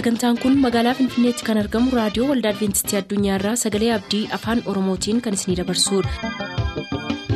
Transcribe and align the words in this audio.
sagantaan 0.00 0.38
kun 0.42 0.54
magaalaa 0.64 0.94
finfinneetti 0.98 1.44
kan 1.48 1.60
argamu 1.62 1.92
raadiyoo 1.98 2.28
waldaa 2.30 2.52
adventistii 2.54 2.98
addunyaarraa 3.00 3.56
sagalee 3.64 3.92
abdii 3.98 4.22
afaan 4.38 4.62
oromootiin 4.74 5.20
kan 5.26 5.34
isinidabarsudha. 5.40 7.30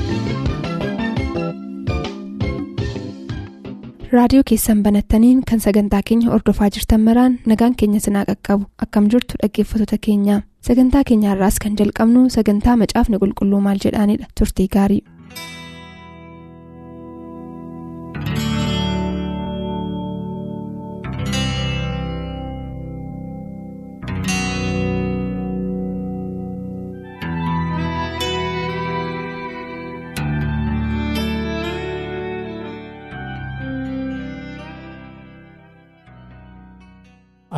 raadiyoo 4.12 4.42
keessan 4.48 4.82
banattaniin 4.82 5.42
kan 5.50 5.60
sagantaa 5.60 6.00
keenya 6.08 6.30
ordofaa 6.36 6.68
jirtan 6.74 7.00
maraan 7.06 7.38
nagaan 7.46 7.74
keenya 7.76 8.00
sinaa 8.00 8.24
qaqqabu 8.30 8.64
akkam 8.86 9.08
jirtu 9.14 9.34
dhaggeeffattoota 9.42 9.98
keenya 10.06 10.36
sagantaa 10.68 11.02
keenyaarraas 11.08 11.58
kan 11.64 11.76
jalqabnu 11.80 12.28
sagantaa 12.36 12.76
macaafni 12.82 13.18
qulqulluu 13.22 13.60
maal 13.66 13.78
jedhaanidha 13.84 14.26
turtii 14.38 14.68
gaarii. 14.76 15.02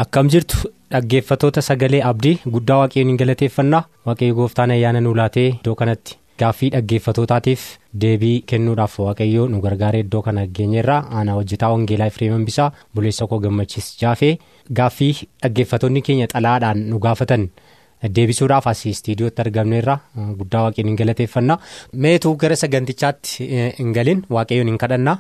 Akkam 0.03 0.29
jirtu 0.29 0.69
dhaggeeffatoota 0.93 1.63
sagalee 1.69 2.03
abdii 2.11 2.39
guddaa 2.55 2.79
waaqayyoon 2.83 3.11
hin 3.13 3.19
galateeffannaa? 3.23 3.83
Waaqayyo 4.07 4.35
gooftaan 4.39 4.71
ayyaana 4.75 5.01
nu 5.01 5.15
laatee 5.21 5.47
iddoo 5.55 5.75
kanatti 5.81 6.17
gaaffii 6.41 6.71
dhaggeeffatootaatiif 6.75 7.63
deebii 8.03 8.35
kennuudhaaf 8.53 8.99
waaqayyo 9.05 9.47
nu 9.53 9.61
gargaaree 9.67 10.03
iddoo 10.07 10.23
kana 10.27 10.45
geenyerraa 10.59 10.99
aanaa 11.21 11.35
hojjetaa 11.39 11.71
wangeelaa 11.75 12.07
Efreem 12.13 12.33
Hambisaa 12.37 12.69
buleessa 12.95 13.27
koo 13.31 13.39
gammachiis 13.47 13.89
jaafee 14.03 14.35
gaaffii 14.81 15.13
dhaggeeffatoonni 15.43 16.03
keenya 16.11 16.27
xalaadhaan 16.35 16.85
nu 16.91 16.99
gaafatan 17.09 17.49
deebisuudhaaf 18.19 18.67
asii 18.75 18.91
istiidiyootti 18.99 19.43
argamneerra 19.47 19.99
guddaa 20.43 20.63
waaqayyoon 20.67 20.89
hin 20.93 20.97
galateeffannaa. 21.03 21.59
Meetuu 21.93 22.37
gara 22.37 22.57
sagantichaatti 22.65 23.49
hin 23.79 23.93
galin? 23.97 24.25
Waaqayyoon 24.31 24.69
hin 24.75 24.79
kadhannaa 24.85 25.19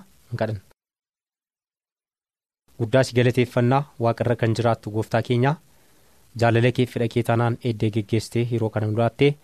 hin 2.78 2.84
kadhanna. 2.84 2.84
guddaa 2.84 3.02
si 3.04 3.14
galateeffannaa 3.16 3.84
waaqarra 4.00 4.36
kan 4.36 4.54
jiraattu 4.56 4.90
gooftaa 4.90 5.22
keenya 5.22 5.56
jaalala 6.40 6.72
kee 6.72 6.86
fedha 6.86 7.08
kee 7.08 7.22
taanaan 7.28 7.56
eeddee 7.64 7.90
geggeessitee 7.90 8.46
yeroo 8.52 8.70
kana 8.70 8.86
mul'attee 8.90 9.34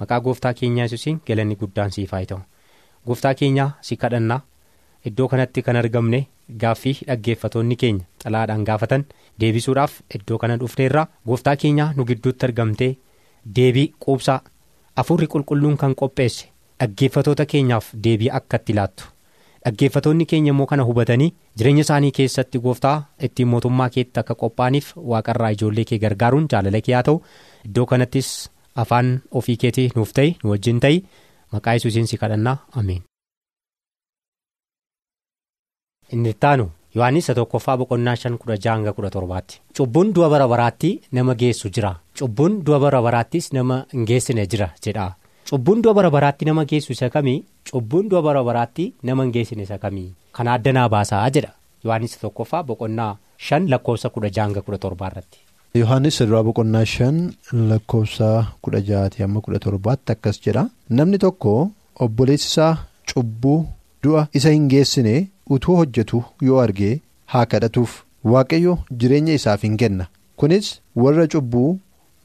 maqaa 0.00 0.20
gooftaa 0.20 0.52
keenyaa 0.54 0.84
yesuusiin 0.86 1.20
galanni 1.26 1.56
guddaan 1.60 1.90
siif 1.96 2.12
haa 2.12 2.24
ta'u 2.32 2.40
gooftaa 3.06 3.34
keenyaa 3.34 3.70
si 3.80 3.96
kadhannaa 3.96 4.40
iddoo 5.10 5.28
kanatti 5.28 5.62
kan 5.62 5.76
argamne 5.82 6.20
gaaffii 6.64 6.94
dhaggeeffatoonni 7.06 7.76
keenya 7.82 8.04
xalaadhaan 8.24 8.64
gaafatan 8.68 9.04
deebisuudhaaf 9.40 9.92
iddoo 10.18 10.38
kana 10.38 10.56
dhufneerra 10.60 11.06
gooftaa 11.26 11.56
keenyaa 11.64 11.92
nu 11.96 12.04
gidduutti 12.10 12.46
argamtee 12.50 12.96
deebii 13.56 13.88
quubsaa 14.04 14.40
afurri 15.02 15.26
qulqulluun 15.32 15.76
kan 15.84 15.94
qopheesse 16.02 16.46
dhaggeeffatoota 16.80 17.46
keenyaaf 17.46 17.86
deebii 18.04 18.30
akka 18.38 18.56
itti 18.60 18.72
laattu. 18.78 19.04
Dhaggeeffatoonni 19.64 20.26
keenya 20.30 20.50
immoo 20.52 20.66
kana 20.70 20.82
hubatanii 20.88 21.28
jireenya 21.58 21.84
isaanii 21.86 22.10
keessatti 22.18 22.58
gooftaa 22.64 22.96
ittiin 23.28 23.48
mootummaa 23.52 23.88
keetti 23.96 24.20
akka 24.22 24.34
qophaa'aniif 24.42 24.88
waaqarraa 25.12 25.50
ijoollee 25.56 25.84
kee 25.90 25.98
gargaaruun 26.04 26.48
jaalala 26.54 26.80
kee 26.88 26.94
haa 26.96 27.02
ta'u 27.08 27.22
iddoo 27.70 27.86
kanattis 27.92 28.30
afaan 28.84 29.12
ofii 29.40 29.56
keetii 29.64 29.88
nuuf 29.96 30.12
ta'i 30.18 30.34
nu 30.42 30.50
wajjin 30.54 30.80
ta'i 30.86 31.00
maqaa 31.56 31.74
yesuusiin 31.78 32.06
si 32.12 32.16
kadhannaa 32.24 32.56
ameen. 32.82 33.02
inni 36.12 36.30
ittaanu 36.34 36.64
yohaannis 36.96 37.26
tokkoffaa 37.38 37.76
boqonnaa 37.80 38.16
shan 38.22 38.34
kudha 38.40 38.56
jaha 38.64 38.76
hanga 38.76 38.92
kudha 38.96 39.10
torbaatti 39.16 39.60
cubbuun 39.78 40.10
du'a 40.16 40.28
bara 40.34 40.48
baraatti 40.52 40.90
nama 41.18 41.34
geessu 41.42 41.70
jira 41.76 41.92
cubbuun 42.20 42.58
du'a 42.66 42.78
bara 42.84 43.00
baraattis 43.06 43.52
nama 43.56 43.78
hin 43.92 44.04
geessine 44.10 44.46
jira 44.54 44.68
jedha. 44.86 45.06
Cubbuun 45.50 45.82
du'a 45.82 45.94
bara 45.94 46.10
baraatti 46.10 46.44
nama 46.48 46.64
geessu 46.64 46.92
isa 46.96 47.08
kamii? 47.10 47.44
Cubbuun 47.70 48.08
du'a 48.10 48.22
bara 48.26 48.42
baraatti 48.48 48.92
nama 49.02 49.24
hin 49.24 49.32
geessine 49.36 49.62
isa 49.66 49.78
kamii? 49.78 50.08
Kana 50.36 50.52
addanaa 50.58 50.88
baasaa 50.94 51.28
jedha. 51.36 51.52
Yohaannis 51.84 52.16
tokkoffaa 52.22 52.62
boqonnaa 52.70 53.16
shan 53.46 53.68
lakkoofsa 53.72 54.08
kudha 54.14 54.30
jaha 54.36 54.46
hanga 54.48 54.62
kudha 54.66 54.78
torbaa 54.84 55.10
irratti. 55.12 55.38
yohaannis 55.80 56.18
duraa 56.22 56.42
boqonnaa 56.48 56.84
shan 56.94 57.20
lakkoofsa 57.72 58.30
kudha 58.64 58.80
jahaati 58.88 59.22
hamma 59.24 59.40
kudha 59.44 59.58
torbaatti 59.66 60.12
akkas 60.16 60.40
jedha. 60.46 60.64
Namni 60.98 61.18
tokko 61.26 61.52
obboleessi 62.06 62.48
isaa 62.52 62.72
cubbuu 63.12 63.58
du'a 64.04 64.26
isa 64.40 64.50
hin 64.56 64.68
geessine 64.74 65.14
utuu 65.56 65.76
hojjetu 65.82 66.24
yoo 66.48 66.58
argee 66.66 66.94
haa 67.34 67.46
kadhatuuf. 67.54 68.02
Waaqayyo 68.32 68.74
jireenya 68.98 69.34
isaaf 69.38 69.62
hin 69.66 69.76
kenna. 69.84 70.06
Kunis 70.36 70.66
warra 71.04 71.26
cubbuu. 71.34 71.78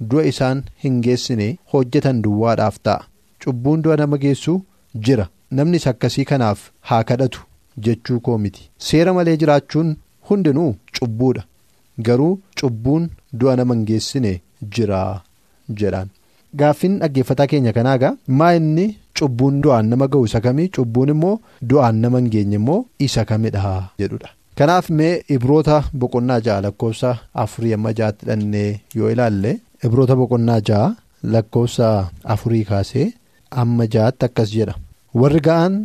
Du'a 0.10 0.24
isaan 0.32 0.64
hin 0.84 1.02
geessine 1.06 1.48
hojjetan 1.74 2.22
duwwaadhaaf 2.24 2.78
ta'a. 2.88 3.06
Cubbuun 3.44 3.82
du'a 3.84 3.98
nama 4.02 4.18
geessu 4.24 4.54
jira. 5.08 5.28
Namnis 5.52 5.88
akkasii 5.92 6.26
kanaaf 6.32 6.60
haa 6.90 7.04
kadhatu 7.10 7.42
jechuu 7.86 8.20
koo 8.20 8.38
miti. 8.44 8.70
Seera 8.88 9.14
malee 9.14 9.38
jiraachuun 9.42 9.96
hundinuu 10.30 10.72
cubbuudha. 11.00 11.44
Garuu 12.06 12.40
cubbuun 12.62 13.10
du'a 13.40 13.56
nama 13.58 13.74
hin 13.76 13.86
geessine 13.90 14.34
jira 14.78 15.02
jedhaan. 15.82 16.10
Gaaffiin 16.60 17.00
dhaggeeffataa 17.02 17.48
keenya 17.52 17.74
kanaagaa 17.78 18.16
maa 18.40 18.54
inni 18.60 18.88
cubbuun 19.20 19.62
du'aan 19.64 19.86
nama 19.92 20.08
ga'u 20.14 20.26
isa 20.30 20.42
kamii? 20.46 20.70
Cubbuun 20.76 21.10
immoo 21.14 21.40
du'aan 21.70 21.96
nama 22.04 22.20
hin 22.20 22.30
geenye 22.36 22.56
immoo 22.62 22.86
isa 23.08 23.26
kamidha 23.32 23.72
jedhudha. 24.00 24.30
kanaaf 24.60 24.88
mee 25.00 25.10
ibroota 25.34 25.76
boqonnaa 26.02 26.40
ja'a 26.46 26.62
lakkoofsa 26.66 27.10
afurii 27.42 27.74
amma 27.76 27.92
ja'atti 27.98 28.26
dhannee 28.30 28.80
yoo 29.00 29.10
ilaalle. 29.16 29.52
Ibroota 29.86 30.16
boqonnaa 30.22 30.60
ja'a 30.70 30.96
lakkoofsa 31.34 31.88
afurii 32.34 32.64
kaasee 32.72 33.08
amma 33.62 33.86
ja'atti 33.96 34.26
akkas 34.30 34.50
jedha. 34.56 34.76
Warri 35.22 35.40
ga'an 35.48 35.76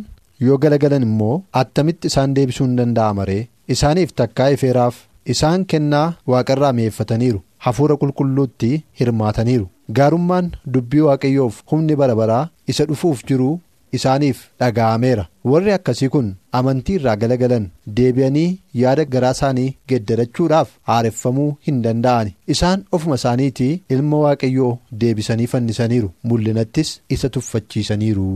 yoo 0.47 0.57
galagalan 0.63 1.03
immoo 1.09 1.35
attamitti 1.61 2.07
isaan 2.11 2.33
deebisuu 2.37 2.65
hin 2.67 2.77
danda'ama 2.79 3.25
ree 3.29 3.47
isaaniif 3.75 4.13
takkaa 4.21 4.49
ifeeraaf 4.55 4.95
isaan 5.33 5.65
kennaa 5.73 6.07
waaqarraa 6.31 6.73
mi'eeffataniiru 6.79 7.39
hafuura 7.65 7.95
qulqulluutti 8.01 8.71
hirmaataniiru. 8.99 9.67
Gaarummaan 9.97 10.51
dubbii 10.73 11.03
waaqayyoof 11.07 11.55
humni 11.71 11.95
bara 12.01 12.15
baraa 12.21 12.49
isa 12.73 12.85
dhufuuf 12.89 13.23
jiru 13.29 13.49
isaaniif 13.97 14.39
dhaga'ameera. 14.59 15.25
Warri 15.51 15.71
akkasii 15.75 16.09
kun 16.13 16.27
amantii 16.59 16.95
irraa 16.99 17.15
galagalan 17.23 17.65
deebi'anii 17.97 18.59
yaada 18.81 19.05
garaa 19.15 19.31
isaanii 19.37 19.73
geeddarachuudhaaf 19.89 20.69
haareffamuu 20.91 21.49
hin 21.67 21.81
danda'ani. 21.85 22.35
Isaan 22.55 22.83
ofuma 22.91 23.15
isaaniitii 23.21 23.81
ilma 23.97 24.19
waaqayyoo 24.25 24.71
deebisanii 25.03 25.47
fannisaniiru. 25.55 26.11
Mul'inattis 26.23 26.93
isa 27.17 27.29
tuffachiisaniiru 27.29 28.27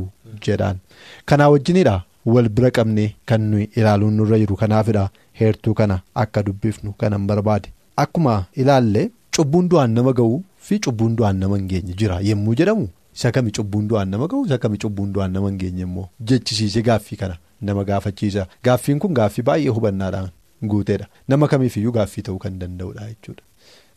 jedhaan. 0.47 0.77
Kanaa 1.25 1.49
wajjinidha 1.53 1.95
wal 2.25 2.49
bira 2.49 2.71
qabne 2.79 3.05
kan 3.25 3.41
nuyi 3.51 3.69
ilaaluun 3.75 4.13
nurra 4.17 4.39
jiru. 4.39 4.55
Kanaafidha 4.55 5.09
heertuu 5.39 5.73
kana 5.73 6.01
akka 6.15 6.43
dubbifnu 6.43 6.93
kanan 6.97 7.27
barbaade. 7.27 7.69
Akkuma 8.03 8.45
ilaalle 8.55 9.09
cubbuun 9.35 9.69
du'aan 9.69 9.91
nama 9.97 10.11
ga'uu 10.19 10.43
fi 10.67 10.79
cubbuun 10.85 11.15
du'aan 11.17 11.37
nama 11.41 11.57
hin 11.57 11.67
geenye 11.71 11.93
jira 11.99 12.19
yommuu 12.29 12.55
jedhamu. 12.59 12.87
Isa 13.17 13.31
kami 13.37 13.51
cubbuun 13.57 13.87
du'aan 13.91 14.09
nama 14.15 14.27
ga'u 14.33 14.45
isa 14.49 14.57
kami 14.65 14.77
cubbuun 14.85 15.13
du'aan 15.17 15.31
nama 15.37 15.49
hin 15.51 15.57
geenye 15.63 15.83
immoo 15.89 16.07
jechisiise 16.31 16.81
gaaffii 16.89 17.17
kana 17.23 17.37
nama 17.69 17.83
gaafachiisa 17.91 18.47
gaaffiin 18.69 18.99
kun 19.05 19.13
gaaffii 19.19 19.45
baay'ee 19.51 19.73
hubannaadhaan 19.77 20.29
guuteedha 20.73 21.07
nama 21.33 21.47
kamiifiyyuu 21.53 21.91
gaaffii 21.97 22.23
ta'uu 22.27 22.37
kan 22.45 22.59
danda'udha 22.63 23.07
jechuudha 23.13 23.43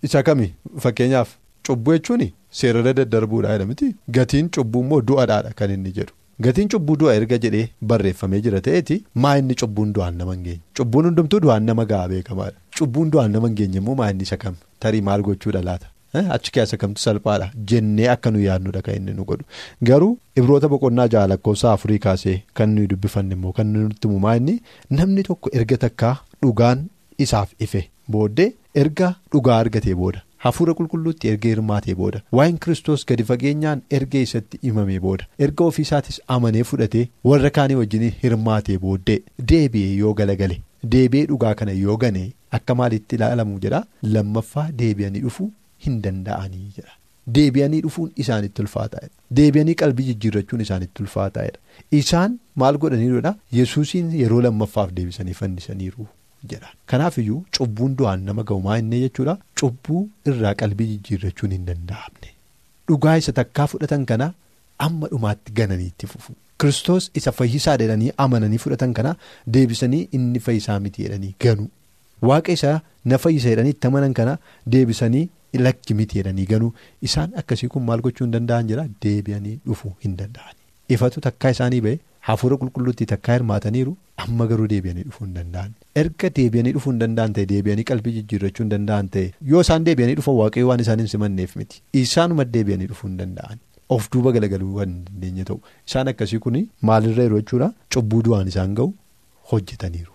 isa 0.09 0.23
kami 0.31 0.49
fakkeenyaaf 0.87 1.35
cubbuu 1.69 1.97
jechuun 1.99 2.25
seerarra 2.63 2.93
daddarbuudha 3.03 3.53
jedhamti 3.59 3.91
gatiin 4.19 4.49
cubbuu 4.59 4.83
immoo 4.87 5.01
du'adhaadha 5.13 5.53
kan 5.61 5.71
inni 5.77 5.93
jedhu 6.01 6.15
gatiin 6.49 6.69
cubbuu 6.75 6.97
du'a 7.05 7.15
erga 7.21 7.39
jedhee 7.45 7.67
barreeffamee 7.93 8.41
jira 8.49 8.61
ta'eeti 8.69 8.99
maa 9.25 9.37
inni 9.45 9.55
cubbuun 9.63 9.93
du'aan 9.99 10.17
nama 10.23 10.35
hin 10.39 10.45
geenye 10.49 10.63
cubbuun 10.81 11.05
hundumtuu 11.11 11.41
du'aan 11.47 11.69
nama 11.71 11.85
ga'a 11.95 12.09
beekamaadha 12.17 12.59
cubbuun 12.81 13.11
du'aan 13.17 13.31
nama 13.39 13.49
hin 13.53 13.57
geenye 13.63 13.79
immoo 13.85 13.95
maa 14.03 14.11
inni 14.15 14.23
isa 14.31 14.37
kam 14.45 14.57
tarii 14.85 15.01
maal 15.09 15.23
gochuudha 15.31 15.63
laata. 15.71 15.89
Achi 16.37 16.53
keessa 16.57 16.77
kamtu 16.85 17.01
salphaadha 17.07 17.51
jennee 17.73 18.09
akka 18.15 18.31
nu 18.37 18.41
yaadnudha 18.47 18.83
kan 18.87 18.97
inni 19.01 19.13
nu 19.19 19.25
godhu 19.33 19.45
garuu 19.91 20.13
ibroota 20.43 20.69
boqonnaa 20.73 21.09
ja'a 21.17 21.27
lakkoofsa 21.33 21.73
afurii 21.73 21.99
kaasee 22.07 22.39
kan 22.61 22.71
nuyi 22.79 22.87
dubbifanne 22.95 23.35
immoo 23.39 23.53
kan 23.59 23.67
nutti 23.77 24.09
himu 24.15 24.33
inni 24.41 24.57
namni 25.01 25.23
tokko 25.29 25.51
erga 25.61 25.77
takkaa 25.85 26.15
dhugaan 26.43 26.83
isaaf 27.27 27.53
ife 27.69 27.81
booddee 28.17 28.49
erga 28.85 29.09
dhugaa 29.35 29.59
argatee 29.65 29.95
booda 30.03 30.23
hafuura 30.47 30.75
qulqulluutti 30.81 31.29
erga 31.35 31.49
hirmaatee 31.53 31.95
booda 32.01 32.21
waa'in 32.39 32.59
kiristoos 32.65 33.03
gadi 33.11 33.25
fageenyaan 33.31 33.83
erga 33.99 34.19
isatti 34.27 34.59
himamee 34.67 34.99
booda 35.07 35.27
erga 35.47 35.65
ofiisaatis 35.73 36.21
amanee 36.37 36.65
fudhatee 36.73 37.05
warra 37.31 37.51
kaanii 37.61 37.79
wajjin 37.83 38.07
hirmaatee 38.23 38.79
booddee 38.87 39.19
deebi'ee 39.53 39.95
yoo 40.03 40.15
galagale 40.23 40.57
deebi'ee 40.97 41.27
dhugaa 41.33 41.55
kana 41.63 41.73
yoo 41.85 41.97
gane 42.05 42.23
akka 42.59 42.75
maalitti 42.83 43.17
ilaalamu 43.21 43.59
jedha 43.65 43.85
lammaffaa 44.15 44.69
deebi'anii 44.83 45.21
dhufu. 45.27 45.51
Hin 45.87 46.01
danda'anii 46.07 46.69
jedha 46.79 46.95
deebi'anii 47.37 47.81
dhufuun 47.87 48.11
isaanitti 48.25 48.63
ulfaataa'edha 48.65 49.37
deebi'anii 49.41 49.75
qalbii 49.83 50.07
jijjiirrachuun 50.11 50.61
isaanitti 50.67 51.03
ulfaataa'edha 51.05 51.59
isaan 52.01 52.39
maal 52.63 52.79
godhaniirudha 52.85 53.35
yesuusiin 53.59 54.11
yeroo 54.23 54.41
lammaffaaf 54.49 54.91
deebisanii 54.99 55.35
fannisaniiru 55.43 56.07
jedha. 56.51 56.69
Kanaafiyyuu 56.91 57.39
cubbuun 57.59 57.97
du'aan 58.03 58.23
nama 58.29 58.43
ga'u 58.51 58.61
maa 58.67 58.77
inni 58.83 59.01
jechuudha 59.07 59.35
cubbuu 59.63 60.03
irraa 60.33 60.55
qalbii 60.63 60.87
jijjiirrachuun 60.93 61.53
hin 61.57 61.67
danda'amne. 61.67 62.31
Dhugaa 62.89 63.17
isa 63.23 63.33
takkaa 63.41 63.67
fudhatan 63.73 64.07
kana 64.13 64.33
amma 64.87 65.09
dhumaatti 65.13 65.53
gananii 65.59 65.87
itti 65.93 66.07
fufu. 66.13 66.33
Kiristoos 66.61 67.11
isa 67.21 67.33
fayyisaa 67.41 67.77
jedhanii 67.83 68.11
amananii 68.25 68.59
fudhatan 68.65 68.93
kana 69.01 69.13
deebisanii 69.57 70.01
inni 70.19 70.41
fayyisaa 70.47 70.79
miti 70.87 71.03
jedhanii 71.07 71.35
ganu. 71.47 71.69
Waaqa 72.29 72.53
isaa 72.59 72.77
na 73.13 73.19
fayyisa 73.25 73.49
jedhanii 73.55 73.71
itti 73.77 73.87
amanan 73.91 74.13
kana 74.21 74.37
deebisanii 74.75 75.29
lakki 75.67 75.95
miti 76.01 76.19
jedhanii 76.21 76.47
ganu. 76.53 76.73
Isaan 77.09 77.33
akkasii 77.43 77.69
kun 77.75 77.83
maal 77.89 78.01
gochuu 78.07 78.25
hin 78.27 78.33
danda'an 78.37 78.69
jira 78.73 78.85
deebi'anii 79.07 79.57
dhufuu 79.67 79.93
hin 80.05 80.17
danda'an. 80.21 80.55
Ifatu 80.97 81.21
takkaa 81.27 81.51
isaanii 81.57 81.81
ba'e 81.87 81.99
hafuura 82.29 82.57
qulqulluutti 82.63 83.07
takkaa 83.13 83.35
hirmaataniiru 83.39 83.97
amma 84.25 84.47
garuu 84.53 84.69
deebi'anii 84.75 85.05
dhufuu 85.09 85.25
hin 85.27 85.35
danda'an. 85.39 85.73
Erga 86.03 86.31
deebi'anii 86.39 86.73
dhufuu 86.77 86.93
hin 86.95 87.01
danda'an 87.05 87.33
ta'e 87.39 87.47
deebi'anii 87.55 87.85
qalbii 87.93 88.15
jijjiirrachuu 88.19 88.65
hin 88.67 88.71
danda'an 88.77 89.09
ta'e 89.17 89.27
yoo 89.55 89.61
isaan 89.67 89.87
deebi'anii 89.89 90.19
dhufan 90.21 90.37
waaqayyo 90.43 90.69
waan 90.71 90.81
isaan 90.87 90.99
hin 91.05 91.09
simanneef 91.15 91.57
miti. 91.63 91.83
Isaanuma 92.05 92.45
deebi'anii 92.59 92.87
dhufuu 92.93 93.09
hin 93.11 93.19
danda'an. 93.25 93.59
Of 93.95 94.09
duuba 94.15 94.31
galagaluu 94.39 94.75
waan 94.79 94.91
hin 94.95 95.03
dandeenye 95.11 95.45
ta'u 95.51 95.61
isaan 95.91 96.09
akkasii 96.15 96.39
kun 96.47 96.59
maalirra 96.91 97.25
jiru 97.29 97.41
jechuudha 97.43 97.73
cubbuu 97.97 98.23
du'aan 98.31 98.49
isaan 98.55 98.75
ga'u 98.81 98.93
hojjetaniiru 99.53 100.13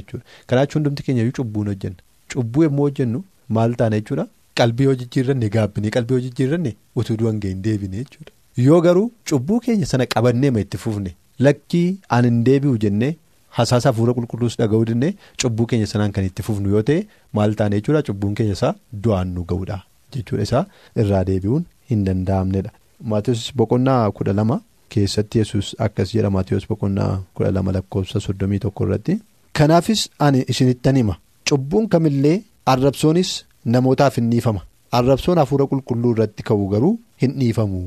jechuudha. 0.00 0.24
Karaa 0.46 0.64
jechuun 0.66 0.80
hundumti 0.82 1.02
keenya 1.08 1.30
cubbuun 1.38 1.68
hojjenna. 1.72 1.96
Cubbuu 2.34 2.62
yommuu 2.66 2.86
hojjennu 2.88 3.24
maal 3.56 3.74
taana 3.80 4.00
jechuudha 4.00 4.26
qalbii 4.60 4.84
yoo 4.88 4.94
jijjiirranne 5.00 5.48
gaabbinee 5.56 5.90
qalbii 5.96 6.14
yoo 6.18 6.20
jijjiirranne 6.26 6.72
utuu 7.02 7.16
du'an 7.22 7.40
ga'e 7.42 7.50
hin 7.54 7.62
deebine 7.66 7.96
jechuudha. 8.04 8.32
Yoo 8.66 8.80
garuu 8.86 9.10
cubbuu 9.30 9.60
keenya 9.66 9.86
sana 9.92 10.06
qabannee 10.14 10.50
ma 10.56 10.60
itti 10.64 10.78
fufne 10.84 11.14
lakkii 11.46 11.86
aan 12.16 12.24
hin 12.28 12.42
deebi'u 12.48 12.76
jennee 12.86 13.12
hasaasa 13.58 13.88
hafuura 13.92 14.12
qulqulluus 14.18 14.56
dhaga'uu 14.60 14.84
dinnee 14.90 15.12
cubbuu 15.42 15.66
keenya 15.70 15.86
sanaan 15.92 16.12
kan 16.18 16.24
itti 16.28 16.42
fufnu 16.48 16.70
yoo 16.74 16.82
ta'e 16.90 16.98
maal 17.38 17.54
taana 17.60 17.76
jechuudha 17.80 18.02
cubbuun 18.08 18.34
keenya 18.40 18.52
isaa 18.58 18.74
du'aan 19.06 19.32
nu 19.38 19.44
ga'uudha 19.52 19.78
jechuudha 20.16 20.42
isaa 20.48 20.64
irraa 21.04 21.24
deebi'uun 21.30 21.64
hin 21.90 22.04
danda'amnedha. 22.08 22.70
Maatiyoos 23.10 23.48
boqonnaa 23.60 24.10
kudha 24.18 24.32
lama 24.38 24.60
keessatti 24.94 25.38
yesus 25.42 25.72
akkas 25.86 26.12
jedha 26.16 26.30
Maatiyoos 26.36 26.68
boqonnaa 26.70 27.10
kudha 27.34 27.50
lama 27.56 27.72
lakkoofsa 27.76 28.20
soddomii 28.26 28.58
tokko 28.64 28.84
irratti. 28.86 29.16
Kanaafis 29.58 30.08
ani 30.18 30.44
isinittan 30.48 30.96
hima 30.96 31.16
cubbuun 31.48 31.88
kamillee 31.94 32.36
arrabsoonis 32.74 33.30
namootaaf 33.64 34.16
hin 34.20 34.30
dhiifama. 34.32 34.60
Arrabsoon 34.98 35.38
hafuura 35.42 35.66
qulqulluu 35.72 36.12
irratti 36.14 36.42
ka'u 36.50 36.68
garuu 36.74 36.92
hin 37.22 37.32
dhiifamu 37.40 37.80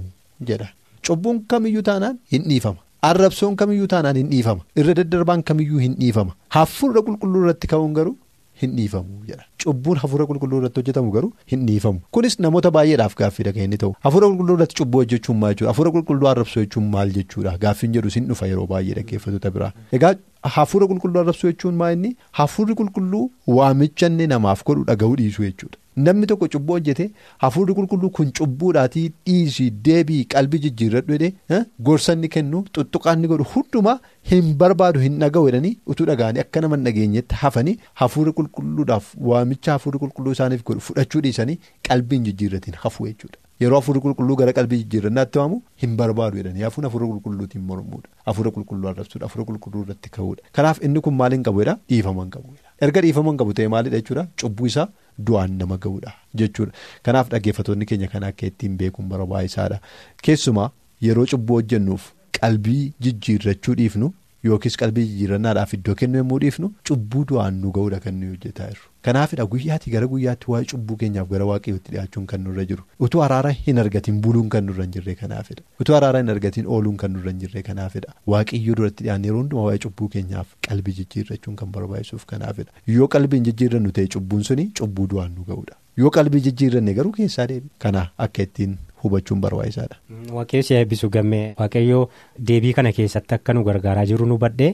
jedha. 0.49 0.67
Cubbuun 1.07 1.39
kamiyyuu 1.53 1.83
taanaan 1.89 2.19
hin 2.33 2.43
dhiifama. 2.49 2.79
Arrabsoon 3.09 3.55
kamiyyuu 3.61 3.87
taanaan 3.95 4.15
hin 4.21 4.29
dhiifama. 4.33 4.61
Irra 4.83 4.93
daddarbaan 4.99 5.43
kamiyyuu 5.49 5.79
hin 5.85 5.95
dhiifama. 6.03 6.35
Hafuura 6.57 7.01
qulqulluu 7.09 7.43
irratti 7.45 7.67
ka'uun 7.73 7.93
garuu. 7.97 8.15
Hin 8.61 8.71
dhiifamu 8.77 9.25
jedha. 9.29 9.43
Cubbuun 9.63 9.97
hafuura 10.01 10.25
qulqulluu 10.29 10.59
irratti 10.61 10.79
hojjetamu 10.81 11.11
garuu 11.15 11.31
hin 11.53 11.65
dhiifamu. 11.69 11.99
Kunis 12.17 12.37
namoota 12.45 12.71
baay'eedhaaf 12.75 13.15
gaaffiidha 13.21 13.51
kan 13.57 13.63
inni 13.67 13.77
ta'u 13.81 13.91
hafuura 14.05 14.27
qulqulluu 14.31 14.55
irratti 14.57 14.75
cubbuu 14.79 15.01
hojjechuun 15.03 15.37
maal 15.41 15.53
jechuudha? 15.55 15.71
Hafuura 15.73 15.91
qulqulluu 15.95 16.29
arrabsoo 16.31 16.63
jechuun 16.63 16.87
maal 16.93 17.11
jechuudha? 17.17 17.57
Gaaffiin 17.65 17.93
jedhu 17.97 18.09
sin 18.15 18.27
dhufa 18.29 18.47
yeroo 18.51 18.67
baay'ee 18.71 18.95
dhaggeeffattoota 18.99 19.51
biraa. 19.57 19.71
Egaa 19.99 20.13
hafuura 20.57 20.87
qulqulluu 20.91 21.19
arrabsoo 21.21 21.49
jechuun 21.51 21.75
maa 21.81 21.91
inni 21.95 22.15
hafuurri 22.39 22.75
qulqulluu 22.81 23.23
waamicha 23.57 24.07
inni 24.11 24.27
namaaf 24.33 24.63
godhu 24.69 24.83
dhaga'uu 24.89 25.15
dhiisuu 25.21 25.43
jechuudha. 25.45 25.77
Namni 26.05 26.27
tokko 26.29 26.47
cubbuu 26.53 26.73
hojjete 26.75 27.05
hafuurri 27.43 27.73
qulqulluu 27.75 28.09
kun 28.17 28.31
cubbuudhaatii 28.39 29.03
dhiisii 29.29 29.69
deebii 29.87 30.23
qalbii 30.33 30.59
jijjiirradhu 30.65 31.13
jedhee 31.17 31.61
gorsanni 31.89 32.29
kennu 32.33 32.61
tuttuqaanni 32.77 33.27
godhu 33.33 33.47
hundumaa 33.53 33.95
hin 34.31 34.51
barbaadu 34.63 34.99
hin 35.05 35.17
dhaga'u 35.23 35.47
jedhanii 35.49 35.73
utuu 35.93 36.05
dhaga'anii 36.11 36.43
akka 36.45 36.61
nama 36.67 36.77
dhageenyetti 36.89 37.35
hafanii 37.45 37.77
hafuurri 38.03 38.33
qulqulluudhaaf 38.41 39.09
waamicha 39.31 39.71
hafuurri 39.77 39.99
qulqulluu 40.03 40.31
isaaniif 40.39 40.63
godhu 40.71 40.81
fudhachuu 40.89 41.21
dhiisanii 41.27 41.57
qalbiin 41.89 42.23
jijjiirratiin 42.29 42.75
hafu 42.85 43.07
jechuudha. 43.07 43.39
Yeroo 43.63 43.77
hafuurri 43.79 44.01
qulqulluu 44.03 44.35
gara 44.39 44.53
qalbii 44.55 44.77
jijjiirrannaatti 44.83 45.39
waamu 45.39 45.57
hin 45.83 45.91
barbaadu 45.99 46.37
jedhanii 46.41 46.63
hafuun 46.67 46.85
hafuura 46.87 47.07
qulqulluutiin 47.11 47.61
mormuudha. 47.69 48.09
Hafuura 48.25 48.51
qulqulluu 48.55 48.89
arrabsuudha. 48.91 49.25
Hafuura 49.27 49.45
qulqulluu 49.49 49.83
irratti 49.85 50.09
ka'uudha. 50.17 50.43
Kanaaf 50.59 50.81
inni 50.87 51.01
kun 51.05 51.15
maal 51.21 51.31
hin 51.37 51.43
qabu 51.47 51.61
jedha 51.63 51.77
dhiifama 51.93 52.23
hin 52.25 52.31
qabu. 52.35 52.51
Erga 52.87 53.01
dhiifama 53.05 53.31
hin 53.31 53.37
qabu 53.43 53.53
ta'e 53.59 53.67
maalidha 53.75 54.01
jechuudha 54.01 54.25
cubbuu 54.43 54.67
isaa 54.71 54.87
du'aan 55.29 55.55
nama 55.61 55.77
ga'uudha 55.85 56.11
jechuudha. 56.41 56.73
Kanaaf 57.09 57.29
dhaggeeffattoonni 57.35 57.85
keenya 57.91 58.07
kana 58.15 58.27
akka 58.33 58.45
ittiin 58.51 58.75
beekuun 58.81 59.07
barbaachisaadha. 59.13 59.79
Keessumaa 60.27 60.69
yeroo 61.07 61.25
cubbuu 61.35 61.61
hojjennuuf 61.61 62.11
qalbii 62.39 62.81
jijjiirrachuu 63.07 63.75
dhiifnu 63.83 64.11
yookiis 64.49 64.75
qalbii 64.83 65.05
jijjiirrannaadhaaf 65.11 65.73
iddoo 65.79 65.95
kennu 66.01 66.17
yommuu 66.23 66.39
dhiifnu 66.45 66.73
cubbuu 66.89 67.23
du'aan 67.31 67.61
nu 67.63 67.71
ga'uudha 67.79 67.99
kan 68.07 68.19
nuyi 68.19 68.33
hojjetaa 68.35 68.67
jirru. 68.73 68.89
Kanaafidha 69.05 69.45
guyyaatti 69.53 69.91
gara 69.93 70.07
guyyaatti 70.11 70.51
waa'ee 70.51 70.65
cubbuu 70.71 70.95
keenyaaf 71.01 71.27
gara 71.33 71.45
waaqayyootti 71.49 71.91
dhiyaachuun 71.95 72.25
kan 72.31 72.41
nurra 72.47 72.65
jiru. 72.71 72.83
Utuu 73.07 73.21
araara 73.25 73.51
hin 73.67 73.77
argatiin 73.83 74.21
buluun 74.27 74.49
kan 74.55 74.65
nurra 74.69 74.83
hin 74.87 74.91
jirre 74.97 75.15
kanaafidha. 75.21 75.63
Utuu 75.85 75.95
araara 75.99 76.19
hin 76.23 76.29
argatiin 76.35 76.65
ooluun 76.77 76.97
kan 77.03 77.13
nurra 77.17 77.31
hin 77.35 77.39
jirre 77.45 77.63
kanaafidha. 77.69 78.13
Waaqayyoo 78.35 78.75
duratti 78.81 79.03
dhiyaannee 79.07 79.29
yeroo 79.31 79.41
hundumaa 79.43 79.65
waa'ee 79.69 79.83
cubbuu 79.87 80.09
keenyaaf 80.17 80.47
qalbii 80.69 80.97
jijjiirrachuun 80.99 81.55
kan 81.63 81.71
barbaachisuuf 81.79 82.25
kanaafidha. 82.35 82.71
Yoo 82.97 83.07
qalbiin 83.17 83.45
jijjiirrannu 83.49 83.91
ta'e 83.99 84.07
cubbuun 84.17 84.43
suni 84.51 84.71
cubbuu 84.81 85.07
du'aan 85.15 85.35
nu 85.39 85.45
ga'uudha 85.51 85.77
yoo 85.97 86.09
qalbii 86.17 86.41
jijjiirranne 86.47 86.93
garuu 86.93 87.11
keessaa 87.19 87.47
deebi 87.51 87.69
kana 87.79 88.07
akka 88.17 88.43
ittiin 88.43 88.77
hubachuun 89.03 89.41
barbaachisaadha. 89.41 89.95
Waaqayyo 90.33 90.63
si 90.63 90.73
eebbisu 90.73 91.09
gammee. 91.13 91.53
Waaqayyo 91.59 92.09
deebii 92.47 92.73
kana 92.73 92.91
keessatti 92.91 93.35
akka 93.35 93.53
nu 93.53 93.63
gargaaraa 93.67 94.05
jiru 94.11 94.25
nu 94.25 94.37
badhee 94.43 94.73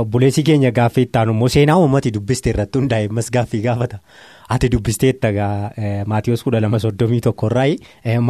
obboleessi 0.00 0.42
keenya 0.48 0.70
gaaffii 0.78 1.02
itti 1.08 1.18
aanu 1.18 1.32
immoo 1.36 1.48
seenaa 1.54 1.76
uummati 1.82 2.10
dubbiste 2.14 2.50
irratti 2.54 2.78
hundaa'e 2.78 3.08
ammas 3.10 3.30
gaaffii 3.38 3.60
gaafata. 3.66 3.98
Ati 4.48 4.68
dubbisteetta 4.72 5.32
maatiyoos 6.06 6.42
kudha 6.46 6.60
lama 6.60 6.78
soddomii 6.78 7.20
tokkorraa 7.20 7.66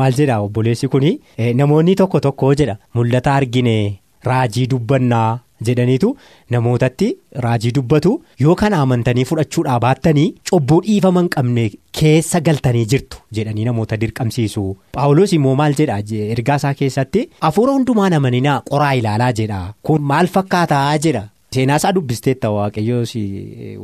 maal 0.00 0.12
jedha 0.20 0.38
obboleessi 0.48 0.88
kuni? 0.88 1.20
Namoonni 1.54 1.94
tokko 2.02 2.20
tokko 2.20 2.54
jedha. 2.54 2.76
Mul'ata 2.94 3.34
argine 3.34 3.98
raajii 4.24 4.66
dubbannaa. 4.66 5.38
Jedhaniitu 5.68 6.16
namootatti 6.50 7.08
raajii 7.44 7.72
dubbatu 7.78 8.12
yoo 8.44 8.54
kana 8.62 8.80
amantanii 8.86 9.24
fudhachuudhaa 9.30 9.78
baattanii 9.84 10.26
cubbuu 10.50 10.80
dhiifama 10.88 11.20
hin 11.24 11.28
qabne 11.36 11.64
keessa 12.00 12.40
galtanii 12.48 12.84
jirtu 12.94 13.18
jedhanii 13.38 13.64
namoota 13.70 13.96
dirqamsiisu. 14.02 14.66
Paawuloos 14.98 15.32
immoo 15.38 15.54
maal 15.62 15.74
jedha 15.78 16.00
ergaa 16.34 16.56
isaa 16.62 16.74
keessatti 16.82 17.28
hafuura 17.46 17.72
hundumaan 17.78 18.12
amaninaa 18.20 18.60
qoraa 18.70 18.92
ilaalaa 19.00 19.32
jedha 19.40 19.62
kun 19.82 20.02
maal 20.12 20.26
fakkaataa 20.36 20.98
jedha? 21.08 21.24
Seenaa 21.56 21.76
isaa 21.80 21.92
dubbisteetta 21.96 22.50
waaqayyoos 22.52 23.12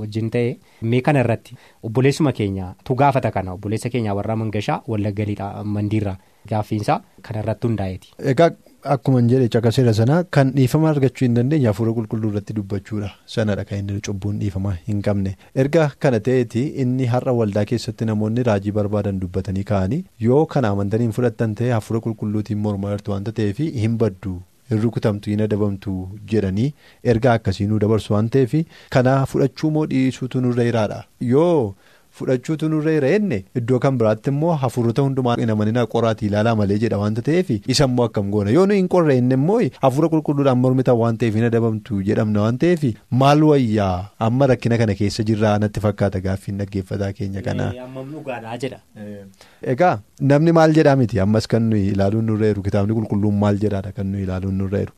wajjin 0.01 0.27
ta'e 0.31 0.57
mee 0.83 1.01
kana 1.07 1.21
irratti. 1.25 1.55
Obboleessuma 1.83 2.33
keenya 2.39 2.67
tu 2.85 2.95
gaafata 2.95 3.31
kana 3.37 3.53
obboleessa 3.55 3.89
keenya 3.95 4.15
warra 4.19 4.37
mangashaa 4.37 4.83
wallagga 4.89 5.25
lixaa 5.31 5.65
mandiirraa 5.77 6.17
gaaffiinsaa 6.51 7.01
kana 7.23 7.41
irratti 7.45 7.67
hundaa'eeti. 7.69 8.13
Akkuma 8.85 9.21
jedhe 9.31 9.49
caqaseera 9.55 9.93
sana 9.95 10.15
kan 10.37 10.49
dhiifama 10.55 10.89
argachuu 10.91 11.25
hin 11.27 11.35
dandeenye 11.37 11.67
hafuura 11.71 11.93
qulqulluu 11.99 12.31
irratti 12.33 12.55
dubbachuudha 12.57 13.11
sanadha 13.35 13.65
kan 13.69 13.79
inni 13.83 14.01
cubbuun 14.09 14.41
dhiifama 14.41 14.73
hin 14.89 15.03
qabne 15.09 15.35
erga 15.65 15.85
kana 16.07 16.19
ta'eeti 16.29 16.63
inni 16.85 17.07
har'a 17.13 17.35
waldaa 17.41 17.65
keessatti 17.73 18.09
namoonni 18.11 18.43
raajii 18.49 18.75
barbaadan 18.79 19.21
dubbatanii 19.25 19.63
ka'anii 19.69 20.01
yoo 20.27 20.41
kana 20.57 20.73
amantanii 20.77 21.07
hin 21.09 21.15
fudhattan 21.21 21.55
ta'e 21.61 21.71
hafuura 21.77 22.01
qulqulluutiin 22.09 22.59
mormaa 22.67 22.91
jirtu 22.97 23.15
waanta 23.15 23.33
ta'eef 23.39 23.63
hin 23.85 23.95
baddu 24.03 24.35
hin 24.75 24.83
rukutamtu 24.89 25.31
hin 25.37 25.47
adabamtu 25.47 25.95
jedhanii 26.35 26.69
erga 27.15 27.33
akkasii 27.39 27.71
nu 27.71 27.79
dabarsu 27.87 28.15
waan 28.19 28.33
ta'eef 28.39 28.59
kana 28.99 29.15
fudhachuu 29.35 29.71
moo 29.79 29.87
dhiisuutu 29.95 30.41
nurra 30.49 30.65
jiraadha 30.73 31.01
yoo. 31.35 31.75
Fudhachuutu 32.19 32.69
nurra 32.73 32.93
jira 32.97 33.11
jenne 33.15 33.39
iddoo 33.61 33.79
kan 33.85 33.99
biraatti 34.01 34.31
immoo 34.33 34.55
hafuurota 34.65 35.03
hundumaa 35.07 35.37
hin 35.41 35.51
amaninaa 35.55 35.87
qoraatii 35.95 36.27
ilaalaa 36.31 36.55
malee 36.61 36.79
jedha 36.85 36.99
waanta 37.03 37.23
ta'eef 37.29 37.51
isa 37.75 37.85
immoo 37.91 38.05
akkam 38.11 38.31
goona. 38.35 38.51
Yoo 38.57 38.67
nu 38.67 38.75
hin 38.79 38.89
qorre 38.95 39.17
inni 39.21 39.35
immoo 39.41 39.61
hafuura 39.87 40.09
qulqulluudhaan 40.15 40.59
mormitan 40.65 40.97
waan 41.03 41.17
ta'eef 41.23 41.35
hin 41.41 41.45
adabamtu 41.51 42.03
jedhamna 42.11 42.41
waan 42.47 42.59
ta'eef 42.65 42.85
maal 43.25 43.43
wayyaa? 43.51 43.97
Amma 44.29 44.47
rakkina 44.53 44.79
kana 44.85 44.95
keessa 45.01 45.25
jirraa 45.33 45.55
natti 45.65 45.81
fakkaata 45.87 46.21
gaaffiin 46.29 46.59
dhaggeeffataa 46.63 47.13
keenya 47.21 47.43
kana. 47.49 47.71
Egaa 49.75 49.95
namni 50.21 50.53
maal 50.59 50.73
jedhaa 50.79 50.97
miti? 51.01 51.21
Ammas 51.27 51.47
kan 51.55 51.63
nuyi 51.71 51.89
ilaaluun 51.95 52.25
nurra 52.31 52.49
jiru 52.53 52.63
kitaabni 52.69 52.95
qulqulluun 52.99 53.39
maal 53.45 53.59
jedhaadha 53.65 53.93
kan 53.99 54.07
nuyi 54.13 54.25
ilaaluun 54.29 54.55
nurra 54.63 54.79
jiru. 54.85 54.93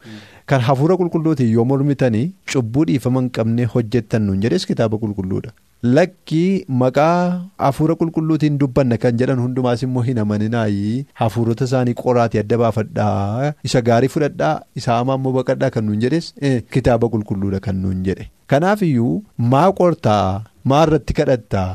Kan 0.50 0.60
hafuura 0.68 0.96
qulqulluutiin 1.00 1.50
yoo 1.56 1.64
mormitanii 1.68 2.24
cubbuu 2.52 2.82
dhiifama 2.88 3.20
hin 3.22 3.28
qabne 3.36 3.64
hojjettan 3.74 4.22
nuun 4.28 4.42
jedhes 4.44 4.66
kitaaba 4.70 4.98
qulqulluudha. 5.04 5.52
Lakkii 5.96 6.64
maqaa 6.80 7.44
hafuura 7.64 7.94
qulqulluutiin 8.00 8.58
dubbanna 8.62 8.98
kan 9.04 9.16
jedhan 9.22 9.40
hundumaas 9.44 9.82
immoo 9.86 10.02
hin 10.08 10.18
amaninaayi 10.22 10.92
hafuurota 11.22 11.64
isaanii 11.70 11.94
qoraatii 12.02 12.40
adda 12.42 12.58
baafadhaa 12.62 13.52
isa 13.70 13.82
gaarii 13.88 14.08
fudhadhaa 14.16 14.52
isa 14.82 14.92
hamaa 14.98 15.16
immoo 15.20 15.32
baqadhaa 15.38 15.70
kan 15.76 15.84
nuun 15.90 16.00
jedhes 16.04 16.28
kitaaba 16.76 17.08
qulqulluudha 17.14 17.60
kan 17.68 17.76
nuun 17.86 18.02
jedhe. 18.08 18.28
Kanaafiyyuu 18.52 19.14
maa 19.54 19.68
qortaa 19.80 20.44
maa 20.72 20.82
irratti 20.88 21.12
kadhattaa 21.20 21.68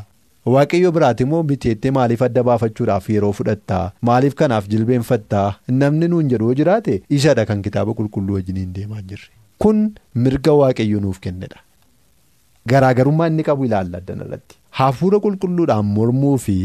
waaqayyo 0.56 0.92
biraati 0.98 1.24
immoo 1.28 1.44
biteettee 1.52 1.92
maaliif 1.98 2.22
adda 2.28 2.44
baafachuudhaaf 2.50 3.10
yeroo 3.16 3.32
fudhattaa 3.40 3.86
maaliif 4.10 4.36
kanaaf 4.42 4.68
jilbeenfattaa 4.74 5.48
namni 5.82 6.08
nuun 6.14 6.30
jedhu 6.34 6.54
jiraate 6.60 6.94
isadha 7.18 7.46
kan 7.50 7.62
kitaaba 7.68 7.94
qulqulluu 8.00 8.36
wajjiniin 8.40 8.74
deemaa 8.78 9.02
jirre 9.10 9.30
kun 9.66 9.82
mirga 10.26 10.54
waaqayyo 10.62 11.00
nuuf 11.06 11.20
kennedha. 11.26 11.60
garaagarummaa 12.72 13.28
inni 13.32 13.44
qabu 13.50 13.66
ilaalla 13.70 13.98
addan 14.02 14.20
irratti 14.26 14.56
hafuura 14.80 15.20
qulqulluudhaan 15.26 15.86
mormuu 15.98 16.36
fi 16.46 16.56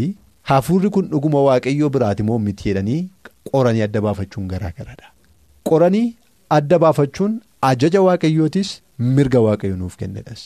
hafuurri 0.50 0.90
kun 0.96 1.06
dhuguma 1.12 1.42
waaqayyoo 1.48 1.90
biraati 1.96 2.22
moo 2.30 2.38
miti 2.46 2.68
jedhanii 2.70 3.00
qoranii 3.50 3.82
adda 3.88 4.00
baafachuun 4.06 4.48
garaagaradha. 4.52 5.06
qoranii 5.70 6.06
adda 6.58 6.78
baafachuun 6.84 7.32
ajaja 7.70 8.00
waaqayyootis 8.08 8.70
mirga 9.18 9.40
waaqayyo 9.48 9.76
nuuf 9.82 9.96
kennedhas. 10.02 10.42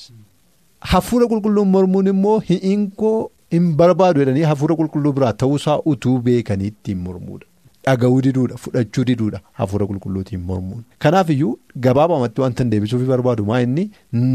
Hafuura 0.81 1.27
qulqulluun 1.33 1.69
mormuun 1.77 2.07
immoo 2.15 2.39
hi'inkoo 2.49 3.31
hin 3.55 3.69
barbaadu 3.83 4.21
jedhanii 4.25 4.43
hafuura 4.51 4.77
qulqulluu 4.81 5.13
biraa 5.21 5.33
ta'uusaa 5.45 5.79
utuu 5.93 6.19
beekanii 6.27 6.67
ittiin 6.73 6.99
mormuudha. 7.07 7.47
dhaga'uu 7.87 8.21
diduudha 8.27 8.57
fudhachuu 8.63 9.05
diduudha 9.09 9.39
hafuura 9.59 9.87
qulqulluutiin 9.91 10.41
mormuun 10.49 10.83
kanaaf 11.05 11.31
iyyuu 11.35 11.53
gabaabamatti 11.87 12.41
wanta 12.45 12.63
hin 12.65 12.71
deebisuuf 12.73 13.03
barbaadu 13.11 13.45
maa 13.51 13.61
inni 13.67 13.85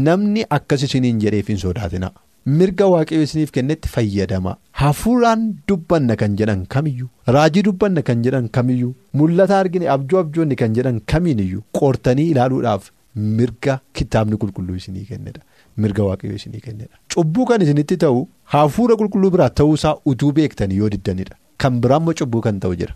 namni 0.06 0.44
akkas 0.56 0.82
isiniin 0.86 1.20
jedheef 1.24 1.48
hin 1.52 1.58
sodaatina. 1.64 2.10
Mirga 2.60 2.86
waaqayyo 2.92 3.22
isiniif 3.26 3.50
kennetti 3.56 3.88
fayyadama. 3.92 4.56
Hafuuraan 4.80 5.44
dubbanna 5.68 6.16
kan 6.22 6.34
jedhan 6.40 6.66
kamiyyuu? 6.74 7.08
Raajii 7.36 7.62
dubbanna 7.68 8.02
kan 8.08 8.22
jedhan 8.26 8.48
kamiyyuu? 8.58 8.90
Mul'ata 9.20 9.58
argine 9.60 9.88
abjuu 9.94 10.18
abjoonni 10.22 10.56
kan 10.62 10.74
jedhan 10.78 11.00
kamiiniyyuu? 11.12 11.62
Qortanii 11.80 12.26
ilaaluudhaaf 12.32 12.90
mirga 13.38 13.78
kitaabni 14.00 14.36
qulqulluu 14.42 14.76
isinii 14.82 15.04
kennedha 15.12 15.40
mirga 15.76 16.02
waaqayyo 16.08 16.34
isinii 16.40 16.60
kennedha 16.66 16.96
cubbuu 17.14 17.46
kan 17.50 17.62
isinitti 17.66 17.96
ta'u 18.04 18.20
hafuura 18.56 18.94
qulqulluu 19.00 19.30
biraa 19.36 19.48
ta'uusaa 19.60 19.94
utuu 20.12 20.32
beektanii 20.38 20.76
yoo 20.82 20.90
diddanidha 20.94 21.36
kan 21.64 21.80
biraammoo 21.86 22.14
cubbuu 22.20 22.40
kan 22.46 22.60
ta'u 22.60 22.74
jira. 22.80 22.94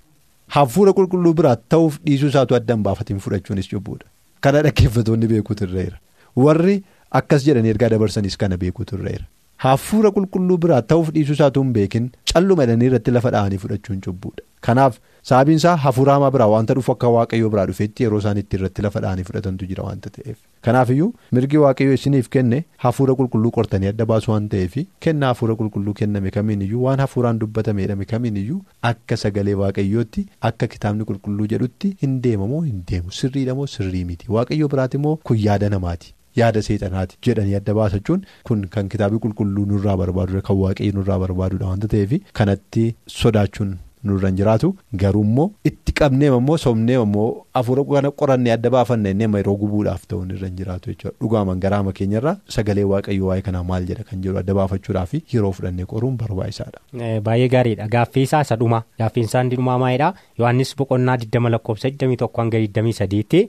Hafuura 0.56 0.92
qulqulluu 0.98 1.34
biraa 1.40 1.56
ta'uuf 1.74 1.98
dhiisuu 2.06 2.28
isaatu 2.32 2.54
addan 2.58 2.82
baafatiin 2.86 3.18
fudhachuunis 3.24 3.68
cubbuudha. 3.72 4.06
Kana 4.40 4.62
dhaggeeffatoonni 4.66 5.26
beekuutu 5.32 5.64
irra 5.68 5.82
jira. 5.86 5.98
Warri 6.44 6.76
akkas 7.20 7.44
jedhanii 7.46 7.72
ergaa 7.74 7.88
dabarsanis 7.94 8.36
kana 8.42 8.56
beekuutu 8.62 8.96
irra 8.98 9.10
jira. 9.14 9.26
Hafuura 9.64 10.10
qulqulluu 10.16 10.56
biraa 10.64 10.82
ta'uuf 10.90 11.08
dhiisuu 11.14 11.34
isaatu 11.38 11.62
hin 11.64 11.72
beekin 11.76 12.04
calluma 12.32 12.64
jedhanii 12.66 12.86
irratti 12.90 13.10
lafa 13.14 13.30
dha'anii 13.34 13.58
fudhachuun 13.62 14.00
cubbuudha. 14.04 14.42
Kanaaf 14.66 14.98
sababiin 15.30 15.56
isaa 15.60 15.76
hafuura 15.84 16.12
hamaa 16.16 16.30
biraa 16.34 16.46
wanta 16.52 16.74
dhufu 16.78 16.92
akka 16.92 17.08
waaqayyoo 17.14 17.48
biraa 17.54 17.64
dhufeetti 17.70 18.02
yeroo 18.06 18.18
isaan 18.22 18.38
itti 18.42 18.56
irratti 18.58 18.82
lafa 18.86 19.00
dha'anii 19.04 19.24
fudhatantu 19.30 19.66
jira 19.70 19.84
wanta 19.88 20.10
ta'eef. 20.16 20.36
Kanaaf 20.66 20.90
iyyuu 20.94 21.08
mirgi 21.38 21.58
waaqayyoo 21.64 21.94
isiniif 21.98 22.28
kenne 22.36 22.60
hafuura 22.84 23.14
qulqulluu 23.20 23.50
qortanii 23.56 23.90
adda 23.92 24.06
baasu 24.12 24.30
waan 24.32 24.46
ta'eef 24.54 24.76
kenna 25.06 25.32
hafuura 25.32 25.54
qulqulluu 25.62 25.94
kenname 26.02 26.30
kamiin 26.36 26.62
iyyuu 26.68 26.84
waan 26.88 27.00
hafuuraan 27.04 27.38
dubbatame 27.44 27.82
jedhame 27.86 28.04
kamiin 28.12 28.36
iyyuu 28.42 28.60
akka 28.92 29.16
sagalee 29.24 29.54
waaqayyootti 29.62 30.26
akka 30.50 30.66
kitaabni 30.76 31.04
qulqulluu 31.10 31.46
jedhutti 31.54 31.92
hin 32.04 32.20
deemamoo 32.28 32.62
hin 32.68 32.84
deemu 32.92 33.10
sirriidhamoo 33.22 33.66
sirrii 33.74 34.04
miti 34.12 34.30
waaqayyoo 34.38 34.68
biraati 34.76 34.96
immoo 35.02 35.16
kun 35.30 35.38
yaada 35.46 35.68
namaati. 35.76 36.14
Yaada 36.40 36.62
seexanaati 36.68 37.18
jedhanii 37.28 37.56
adda 37.60 37.74
baasachuun 37.80 38.24
kun 38.50 38.64
kan 38.76 38.88
kitaabni 38.94 39.22
qulqulluu 39.26 39.66
nurraa 39.72 39.96
barbaadudha 40.02 40.42
kan 40.48 40.56
waaqayyo 40.62 40.92
nurraa 41.00 41.18
barbaadudha 41.24 41.70
wanta 41.72 41.92
ta'eef 41.94 42.12
kanatti 42.40 42.84
sodaachuun 43.20 43.76
nurra 44.04 44.28
hin 44.28 44.36
jiraatu. 44.40 44.74
Garuu 45.02 45.22
immoo 45.24 45.50
itti 45.70 45.92
qabneem 46.00 46.34
immoo 46.38 46.56
somneem 46.64 47.02
immoo 47.02 47.28
hafuura 47.54 47.84
kana 47.92 48.10
qorannee 48.22 48.52
adda 48.56 48.70
baafanne 48.70 49.10
inni 49.10 49.24
yeroo 49.36 49.56
gubuudhaaf 49.62 50.06
ta'u 50.12 50.24
nurra 50.24 50.46
hin 50.48 50.56
jiraatu 50.60 50.90
jechuudha. 50.90 51.14
Dhugaaman 51.20 51.60
garaama 51.64 51.92
keenyarraa 51.92 52.36
sagalee 52.56 52.84
waaqayyo 52.92 53.26
waa'ee 53.30 53.42
kanaa 53.48 53.62
maal 53.70 53.86
jedha 53.90 54.04
kan 54.10 54.22
jedhu 54.26 54.38
adda 54.42 54.54
baafachuudhaaf 54.60 55.14
yeroo 55.34 55.52
fudhannee 55.58 55.86
qoruun 55.94 56.16
barbaachisaadha. 56.22 56.80
Baay'ee 57.28 57.48
gaariidha. 57.56 57.88
Gaaffii 57.96 58.22
isaa 58.28 58.40
isa 58.48 58.56
dhuma. 58.62 58.82
Gaaffiin 58.98 59.24
isaa 59.30 59.42
inni 59.46 59.56
dhumaa 59.56 59.78
maalidha 59.84 60.12
Yohaannis 60.38 60.74
boqonnaa 60.78 61.16
20 61.24 61.50
lakkoofsa 61.56 61.88
21 61.88 62.28
hanga 62.42 62.58
23tti 62.58 63.48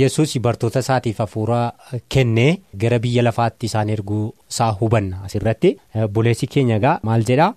yesus 0.00 0.38
bartoota 0.48 0.78
isaatiif 0.84 1.18
hafuura 1.18 1.60
kennee 2.08 2.50
gara 2.84 2.98
biyya 2.98 3.22
lafaatti 3.22 3.66
isaan 3.70 3.88
erguu 3.96 4.34
isaa 4.50 4.70
hubanna 4.80 5.22
asirratti. 5.24 5.76
Buleessi 6.12 6.46
keenya 6.46 6.76
egaa 6.82 6.98
maal 7.02 7.24
jedhaa 7.30 7.54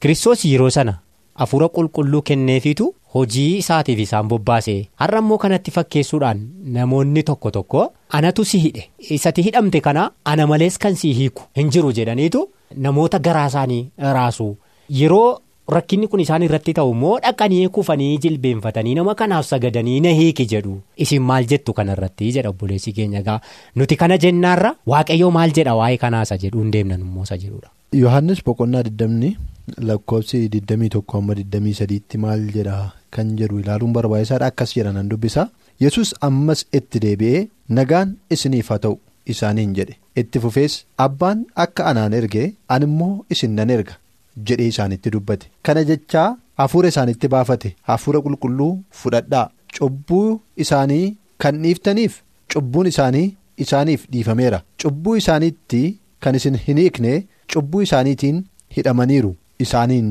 kiristoos 0.00 0.44
yeroo 0.44 0.70
sana. 0.70 0.98
Hafuura 1.40 1.68
qulqulluu 1.76 2.22
kenneefiitu 2.28 2.84
hojii 3.14 3.56
isaatiif 3.62 3.98
isaan 4.04 4.28
bobbaase 4.28 4.74
har'a 5.02 5.18
immoo 5.24 5.38
kanatti 5.46 5.70
fakkeessuudhaan 5.78 6.38
namoonni 6.76 7.22
tokko 7.30 7.50
tokko 7.56 7.82
anatu 8.18 8.44
si 8.50 8.58
hidhe 8.66 8.84
isatti 9.16 9.42
hidhamte 9.48 9.80
kana 9.88 10.04
ana 10.34 10.46
malees 10.52 10.78
kan 10.84 10.94
si 11.02 11.12
hiiku 11.18 11.42
hin 11.60 11.70
jiru 11.76 11.92
jedhaniitu 11.98 12.46
namoota 12.86 13.18
garaa 13.26 13.46
isaanii 13.52 13.82
raasu 14.18 14.46
yeroo 15.00 15.28
rakkinni 15.74 16.06
kun 16.10 16.20
isaan 16.24 16.42
irratti 16.46 16.72
ta'u 16.78 16.90
immoo 16.96 17.14
dhaqanii 17.22 17.68
kufanii 17.78 18.10
jilbeenfatanii 18.24 18.94
nama 18.98 19.14
kanaaf 19.20 19.46
sagadanii 19.52 20.00
na 20.04 20.08
hiiki 20.18 20.46
jedhu. 20.52 20.74
Isin 20.96 21.22
maal 21.30 21.44
jettu 21.52 21.72
kanarratti 21.78 22.28
jedha 22.36 22.48
obboleessi 22.54 22.92
keenya 22.98 23.18
egaa? 23.24 23.40
Nuti 23.74 23.96
kana 24.02 24.18
jennaarra 24.24 24.70
waaqayyoo 24.92 25.30
maal 25.38 25.50
jedha? 25.58 25.74
Waa'ee 25.80 25.96
kanaasa 26.04 26.38
jedhu 26.44 26.62
hin 26.62 26.70
deemnan 26.76 27.00
immoo 27.06 27.22
isa 27.28 27.36
jedhudha. 27.44 27.70
Yohaannis 28.02 28.44
boqonnaa 28.46 28.84
20 29.66 29.86
lakkoofsi 29.88 30.48
21 30.48 31.18
amma 31.18 31.34
23tti 31.34 32.18
maal 32.24 32.42
jedha 32.56 32.92
kan 33.10 33.36
jedhu 33.38 33.58
ilaaluun 33.60 33.92
barbaachisaadha. 33.92 34.46
Akkas 34.46 34.74
jedhan 34.76 35.08
dubbisa. 35.08 35.48
Yesus 35.80 36.14
ammas 36.20 36.64
itti 36.72 37.00
deebi'ee 37.04 37.48
nagaan 37.68 38.16
isiniif 38.30 38.68
haa 38.70 38.78
ta'u 38.78 38.98
isaaniin 39.26 39.74
jedhe. 39.78 39.96
Itti 40.16 40.40
fufees 40.40 40.84
abbaan 41.06 41.44
akka 41.64 41.84
anaan 41.90 42.12
erge 42.18 42.44
ani 42.68 42.84
immoo 42.90 43.24
isin 43.30 43.54
nan 43.58 43.70
erga 43.70 43.94
jedhee 44.48 44.68
isaanitti 44.72 45.10
dubbate. 45.12 45.46
Kana 45.62 45.84
jechaa 45.90 46.36
hafuura 46.60 46.88
isaanitti 46.88 47.28
baafate. 47.28 47.74
Hafuura 47.82 48.20
qulqulluu 48.26 48.72
fudhadhaa. 49.00 49.50
Cubbuu 49.78 50.40
isaanii 50.64 51.16
kan 51.42 51.62
dhiiftaniif 51.62 52.20
cubbuun 52.52 52.86
isaanii 52.92 53.34
isaaniif 53.64 54.06
dhiifameera. 54.12 54.62
Cubbuu 54.82 55.16
isaaniitti 55.22 55.82
kan 56.20 56.34
isin 56.38 56.54
hin 56.68 56.78
hiikne 56.82 57.26
cubbuu 57.52 57.82
isaaniitiin 57.88 58.44
hidhamaniiru. 58.76 59.34
Isaaniin 59.64 60.08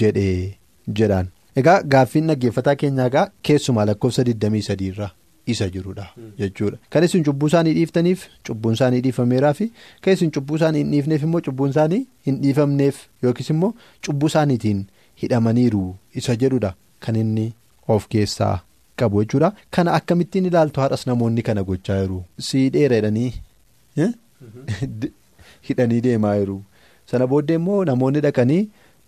jedhee 0.00 0.56
jedhaan 1.00 1.28
egaa 1.62 1.80
gaaffiin 1.94 2.30
dhaggeeffataa 2.30 2.76
keenyaa 2.82 3.06
egaa 3.10 3.26
keessumaa 3.48 3.86
lakkoofsa 3.90 4.22
23 4.28 4.86
irra 4.92 5.08
isa 5.52 5.68
jirudha 5.74 6.06
jechuudha. 6.38 6.78
Kan 6.90 7.04
isin 7.04 7.24
cubbuu 7.24 7.48
isaanii 7.50 7.74
dhiiftaniif 7.78 8.24
cubbuun 8.48 8.74
isaanii 8.78 9.00
dhiifameeraa 9.06 9.52
fi 9.60 9.66
kan 10.04 10.12
isin 10.18 10.32
cubbuu 10.36 10.56
isaanii 10.60 10.82
hin 10.84 10.92
dhiifneef 10.94 11.22
immoo 11.28 11.40
cubbuun 11.48 11.74
isaanii 11.74 12.00
hin 12.28 12.40
dhiifamneef 12.42 12.98
yookiis 13.26 13.50
immoo 13.54 13.72
cubbuu 14.08 14.32
isaaniitiin 14.32 14.82
hidhamaniiru 15.22 15.84
isa 16.22 16.36
jedhudha 16.42 16.72
kan 17.06 17.16
inni 17.22 17.46
of 17.88 18.08
keessaa 18.14 18.54
qabu 19.02 19.22
jechuudha. 19.24 19.52
Kana 19.70 19.94
akkamittiin 20.00 20.50
ilaaltu 20.50 20.80
haadhas 20.84 21.06
namoonni 21.12 21.42
kana 21.50 21.64
gochaa 21.70 22.00
jiru? 22.02 22.24
Siidheera 22.48 22.96
jedhanii 23.00 23.32
hidhanii 25.68 26.00
deemaa 26.08 26.36
jiru. 26.42 26.58
sana 27.10 27.26
booddee 27.30 27.56
immoo 27.58 27.78
namoonni 27.88 28.20
dhaqanii 28.26 28.60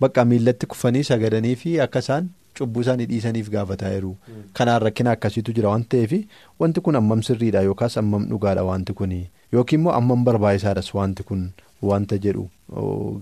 bakka 0.04 0.24
miillatti 0.30 0.66
kufanii 0.74 1.04
sagadanii 1.10 1.56
fi 1.62 1.74
akka 1.86 1.98
isaan 2.04 2.28
cubbuu 2.58 2.80
isaanii 2.84 3.06
dhiisaniif 3.10 3.48
gaafataa 3.54 3.90
jiru. 3.94 4.12
kanaan 4.56 4.82
rakkina 4.86 5.10
akkasiitu 5.16 5.52
jira 5.58 5.68
waan 5.72 5.84
ta'eef 5.94 6.12
wanti 6.60 6.80
kun 6.88 6.96
ammam 7.00 7.22
sirriidha 7.28 7.62
yookaas 7.68 7.98
ammam 8.02 8.26
dhugaadha 8.32 8.64
wanti 8.70 8.92
kun 9.00 9.12
yookiin 9.52 9.80
immoo 9.80 9.92
ammam 10.00 10.24
barbaachisaadhas 10.28 10.94
wanti 10.98 11.22
kun 11.30 11.42
wanta 11.90 12.18
jedhu 12.26 12.44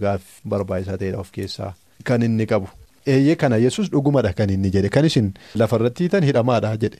gaaf 0.02 0.22
barbaachisaa 0.54 0.96
ta'edha 1.02 1.18
of 1.24 1.30
keessaa 1.38 1.72
kan 2.04 2.22
inni 2.22 2.46
qabu. 2.52 2.68
Eeyyee 3.06 3.34
kana 3.42 3.56
yesus 3.56 3.90
dhugumadha 3.90 4.32
kan 4.32 4.50
inni 4.50 4.70
jedhe. 4.70 4.88
Kan 4.88 5.04
isin 5.04 5.32
lafarratti 5.54 6.02
hiitan 6.04 6.24
hidhamaadha 6.24 6.76
jedhe. 6.76 6.98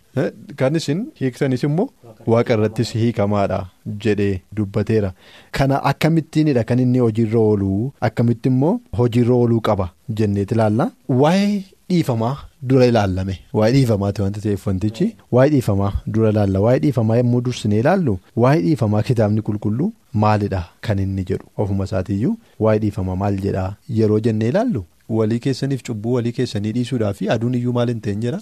Kan 0.57 0.77
isin 0.77 1.07
hiiktanis 1.21 1.63
immoo 1.69 1.89
waaqa 2.27 2.55
irrattis 2.59 2.93
hiikamaadha 3.01 3.61
jedhee 4.05 4.41
dubbateera. 4.57 5.13
Kana 5.53 5.83
akkamittiinidha 5.91 6.65
kan 6.65 6.79
inni 6.87 6.99
hojiirra 7.07 7.39
ooluu 7.41 7.93
akkamitti 8.09 8.49
immoo 8.55 8.81
hojiirra 9.03 9.35
ooluu 9.35 9.61
qaba 9.69 9.91
jenneeti 10.21 10.55
ilaalla 10.55 10.91
waa'ee 11.09 11.63
dhiifamaa 11.91 12.37
dura 12.63 12.87
ilaallame. 12.87 13.39
Waa'ee 13.59 13.73
dhiifamaati 13.77 14.23
wanta 14.23 14.41
ta'eef 14.41 14.67
wantichi 14.67 15.07
waa'ee 15.33 15.51
dhiifamaa 15.55 15.93
dura 16.07 16.31
ilaalla. 16.35 16.61
Waa'ee 16.67 16.79
dhiifamaa 16.85 17.17
yommuu 17.23 17.41
dursinee 17.47 17.81
ilaallu 17.85 18.19
waa'ee 18.45 18.61
dhiifamaa 18.67 19.03
kitaabni 19.09 19.43
qulqulluu 19.49 19.93
maalidha 20.25 20.63
kan 20.81 20.99
inni 20.99 21.25
jedhu? 21.31 21.47
Ofuma 21.59 21.85
isaatiiyyuu 21.91 22.37
waa'ee 22.67 22.79
dhiifamaa 22.85 23.17
maal 23.25 23.41
jedha 23.47 23.65
yeroo 23.99 24.21
jennee 24.21 24.49
ilaallu. 24.55 24.85
Walii 25.19 25.41
keessaniif 25.47 25.83
cubbuu 25.89 26.13
walii 26.19 26.33
keessanii 26.39 26.73
dhiisuudhaaf 26.79 27.23
aduun 27.37 27.55
iyyuu 27.61 27.73
maal 27.79 27.93
hin 27.95 28.01
ta'in 28.07 28.21
jira? 28.25 28.41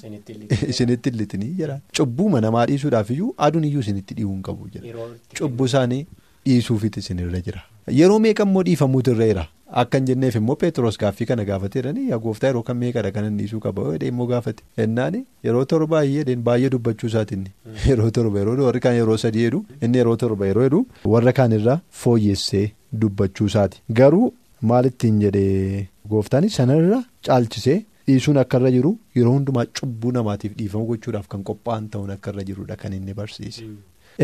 Isinitti 0.69 1.11
lixinii 1.21 1.53
jira. 1.61 1.81
Cubbuuma 1.99 2.41
namaa 2.47 2.67
dhiisuudhaaf 2.73 3.11
iyyuu 3.17 3.35
aduun 3.49 3.69
iyyuu 3.71 3.85
isinitti 3.87 4.19
dhi'uu 4.21 4.33
hin 4.33 4.43
qabu 4.51 4.71
jira. 4.75 5.07
Cubbuu 5.39 5.71
isaanii 5.73 6.07
dhiisuufitti 6.47 7.05
isinirra 7.07 7.41
jira. 7.51 7.63
Yeroo 8.01 8.19
meeqa 8.27 8.49
immoo 8.49 8.63
dhiifamuutu 8.71 9.17
irra 9.29 9.47
akka 9.81 9.99
hin 9.99 10.07
jenneef 10.09 10.37
immoo 10.41 10.57
peteroos 10.63 10.99
gaaffii 11.01 11.27
kana 11.31 11.45
gaafateeranii 11.45 12.09
yaa 12.11 12.19
gooftaa 12.27 12.49
yeroo 12.51 12.63
kan 12.69 12.77
meeqadha 12.83 13.13
kan 13.13 13.27
inni 13.29 13.43
dhiisuu 13.43 13.61
qaba? 13.67 13.85
Jedhee 13.93 14.09
immoo 14.13 14.27
gaafate. 14.33 14.65
Ennaani 14.85 15.25
yeroo 15.49 15.65
torba 15.73 15.97
baay'ee 15.97 16.37
baay'ee 16.49 16.71
dubbachuu 16.75 17.11
isaatiin 17.13 17.47
yeroo 17.89 18.11
torba 18.19 18.43
yeroo 18.43 18.57
warri 18.65 18.81
kaan 18.87 18.99
yeroo 19.01 19.17
sadii 19.25 19.47
jedhu 19.47 19.65
inni 19.89 20.03
yeroo 20.03 20.17
torba 20.25 20.51
yeroo 20.51 20.67
jedhu 20.69 20.83
warra 21.15 21.33
kaanirra 21.41 21.79
fooyyessee 22.03 22.67
dubbachuu 23.03 23.51
isaati. 23.53 23.83
Garuu 24.01 24.33
maalittiin 24.63 25.21
jedhee. 25.23 25.89
Gooftaanis 26.11 26.57
sanarra 26.61 27.03
caalchisee 27.27 27.79
dhiisuun 28.09 28.39
akka 28.43 28.59
irra 28.61 28.71
jiru 28.77 28.93
yeroo 29.17 29.33
hundumaa 29.37 29.67
cubbuu 29.81 30.13
namaatiif 30.17 30.55
dhiifama 30.59 30.85
gochuudhaaf 30.91 31.29
kan 31.35 31.43
qophaa'an 31.51 31.89
ta'uun 31.95 32.11
akka 32.17 32.31
irra 32.35 32.45
jirudha 32.51 32.77
kan 32.83 32.93
inni 32.99 33.15
barsiise. 33.19 33.65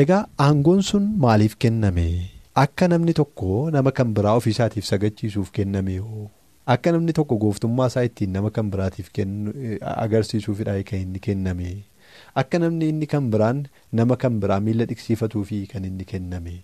Egaa 0.03 0.23
aangoon 0.47 0.83
sun 0.91 1.11
maaliif 1.27 1.57
kenname? 1.65 2.07
Akka 2.63 2.89
namni 2.89 3.13
tokko 3.21 3.71
nama 3.75 3.91
kan 3.99 4.15
biraa 4.17 4.35
ofiisaatiif 4.41 4.85
sagachiisuuf 4.91 5.51
kenname 5.59 5.99
hoo? 5.99 6.31
Akka 6.75 6.93
namni 6.97 7.13
tokko 7.19 7.37
gooftummaa 7.43 7.87
isaa 7.93 8.05
ittiin 8.09 8.33
nama 8.39 8.51
kan 8.51 8.71
biraatiif 8.75 9.11
agarsiisuufidha 9.81 10.83
kan 10.91 11.01
inni 11.01 11.21
kenname. 11.21 11.85
Akka 12.37 12.59
namni 12.59 12.89
inni 12.89 13.07
kan 13.07 13.31
biraan 13.31 13.67
nama 13.93 14.17
kan 14.17 14.41
biraa 14.41 14.61
miila 14.61 14.85
dhiqsiifatuufi 14.91 15.67
kan 15.73 15.85
inni 15.85 16.05
kenname 16.05 16.63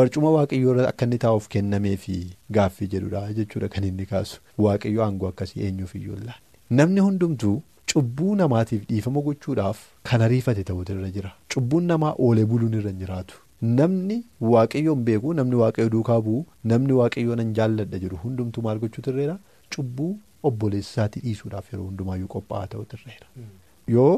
barcuma 0.00 0.30
waaqayyoo 0.36 0.76
akka 0.90 1.04
inni 1.08 1.18
taa'uuf 1.24 1.48
kennameefi 1.54 2.18
gaaffii 2.58 2.88
jedhudha 2.94 3.24
jechuudha 3.40 3.68
kan 3.74 3.84
inni 3.90 4.06
kaasu 4.12 4.40
waaqayyoo 4.66 5.04
aangoo 5.08 5.28
akkasii 5.32 5.62
eenyuuf 5.70 5.94
laanne 5.94 6.34
namni 6.82 7.00
hundumtuu. 7.08 7.56
Cubbuu 7.90 8.34
namaatiif 8.38 8.82
dhiifama 8.88 9.20
gochuudhaaf 9.26 9.78
kan 10.08 10.22
ariifate 10.24 10.64
ta'utu 10.70 10.92
irra 10.94 11.08
jira. 11.12 11.30
Cubbuun 11.54 11.84
namaa 11.90 12.10
oolee 12.24 12.44
buluun 12.50 12.74
irra 12.80 12.92
jiraatu. 12.98 13.38
Namni 13.78 14.16
waaqayyoon 14.54 15.04
beeku 15.06 15.32
namni 15.38 15.56
waaqayyo 15.60 15.88
duukaa 15.94 16.18
bu'u 16.26 16.42
namni 16.72 16.92
waaqayyoo 16.98 17.36
nan 17.40 17.54
jaalladha 17.58 17.98
jedhu 18.02 18.16
hundumtuu 18.24 18.62
maal 18.66 18.78
gochuutu 18.82 19.10
irra 19.14 19.22
jira 19.24 19.38
cubbuu 19.76 20.10
obboleessa 20.50 20.90
isaatii 20.92 21.22
dhiisuudhaaf 21.24 21.72
yeroo 21.72 21.86
hundumaayyuu 21.88 22.28
qophaa'aa 22.36 22.66
ta'utu 22.74 22.96
irra 23.00 23.12
jira. 23.16 23.48
Yoo 23.96 24.12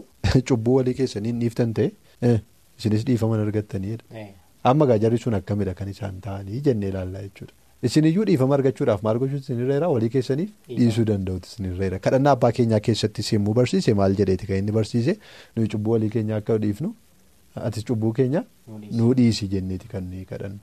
cubbuu 0.53 0.75
walii 0.81 0.95
keessanii 1.03 1.31
hin 1.35 1.41
dhiiftan 1.47 1.75
ta'e 1.81 2.35
isinis 2.79 3.05
dhiifaman 3.13 3.41
argattaniidha. 3.47 4.27
Amma 4.65 4.87
gaa 4.87 4.99
jarri 4.99 5.19
sun 5.19 5.35
akkamidha 5.35 5.75
kan 5.75 5.89
isaan 5.89 6.21
ta'anii 6.21 6.61
jennee 6.67 6.89
ilaallaa 6.93 7.23
jechuudha. 7.27 7.53
Isiniyyuu 7.89 8.25
dhiifama 8.29 8.55
argachuudhaaf 8.59 9.03
maal 9.07 9.19
gochuutu 9.23 9.45
isinirra 9.47 9.89
walii 9.89 10.11
keessaniif 10.17 10.51
dhiisuu 10.79 11.05
danda'utu 11.11 11.49
isinirra 11.53 11.99
kadhannaa 12.07 12.35
abbaa 12.37 12.51
keenyaa 12.59 12.81
keessatti 12.89 13.23
simmuu 13.29 13.55
barsiise 13.59 13.95
maal 14.01 14.17
jedheeti 14.19 14.47
kan 14.51 14.59
inni 14.63 14.73
barsiise 14.79 15.15
nuyi 15.57 15.69
cubbuu 15.75 15.95
walii 15.97 16.11
keenyaa 16.17 16.41
akka 16.43 16.59
dhiifnu? 16.65 16.91
Ati 17.69 17.83
cubbuu 17.89 18.13
keenya 18.19 18.45
nuu 18.99 19.15
dhiisi. 19.15 19.49
jenneeti 19.55 19.89
kan 19.89 20.05
nuyi 20.11 20.25
kadhannu. 20.33 20.59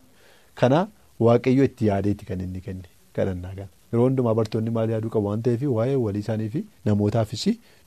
Kana 0.56 0.88
waaqayyo 1.20 1.64
itti 1.72 1.88
yaadeeti 1.90 2.26
kan 2.30 2.42
inni 2.46 2.62
kenne 2.68 2.86
kadhannaa 3.18 3.56
kana. 3.58 3.68
Yeroo 3.92 4.06
hundumaa 4.10 4.34
bartoonni 4.42 4.70
maal 4.78 4.90
yaaduu 4.94 5.10
qabu 5.16 5.28
waan 5.32 5.42
ta'eef 5.42 5.64
waa'ee 5.80 5.96
walii 6.06 6.20
isaanii 6.26 6.50
fi 6.56 6.62
namootaafis 6.86 7.46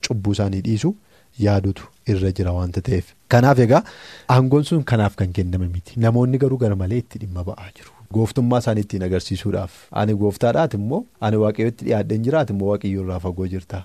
cubbuu 0.08 0.32
isaanii 0.36 0.60
dhiisu 0.68 0.90
yaadutu 1.38 1.84
irra 2.06 2.32
jira 2.32 2.52
waanta 2.52 2.80
ta'eef. 2.88 3.12
Kanaaf 3.28 3.58
egaa 3.66 3.82
aangoon 4.28 4.64
sun 4.64 4.82
kanaaf 4.84 5.14
kan 5.16 5.32
kenname 5.32 5.68
miti. 5.68 6.00
Namoonni 6.00 6.38
garuu 6.38 6.58
gara 6.58 6.76
malee 6.76 6.98
itti 7.04 7.18
dhimma 7.22 7.44
ba'aa 7.44 7.70
jiru. 7.76 7.90
Gooftummaa 8.14 8.58
isaanii 8.58 8.80
ittiin 8.86 9.02
agarsiisuudhaaf. 9.06 9.72
Ani 9.92 10.14
gooftaadhaati 10.14 10.76
immoo? 10.76 11.04
Ani 11.20 11.36
waaqayyootti 11.44 11.84
dhiyaadhee 11.84 12.18
jiraate 12.26 12.52
immoo? 12.54 12.68
Waaqayyoo 12.72 13.04
irraa 13.04 13.18
fagoo 13.26 13.46
jirta. 13.52 13.84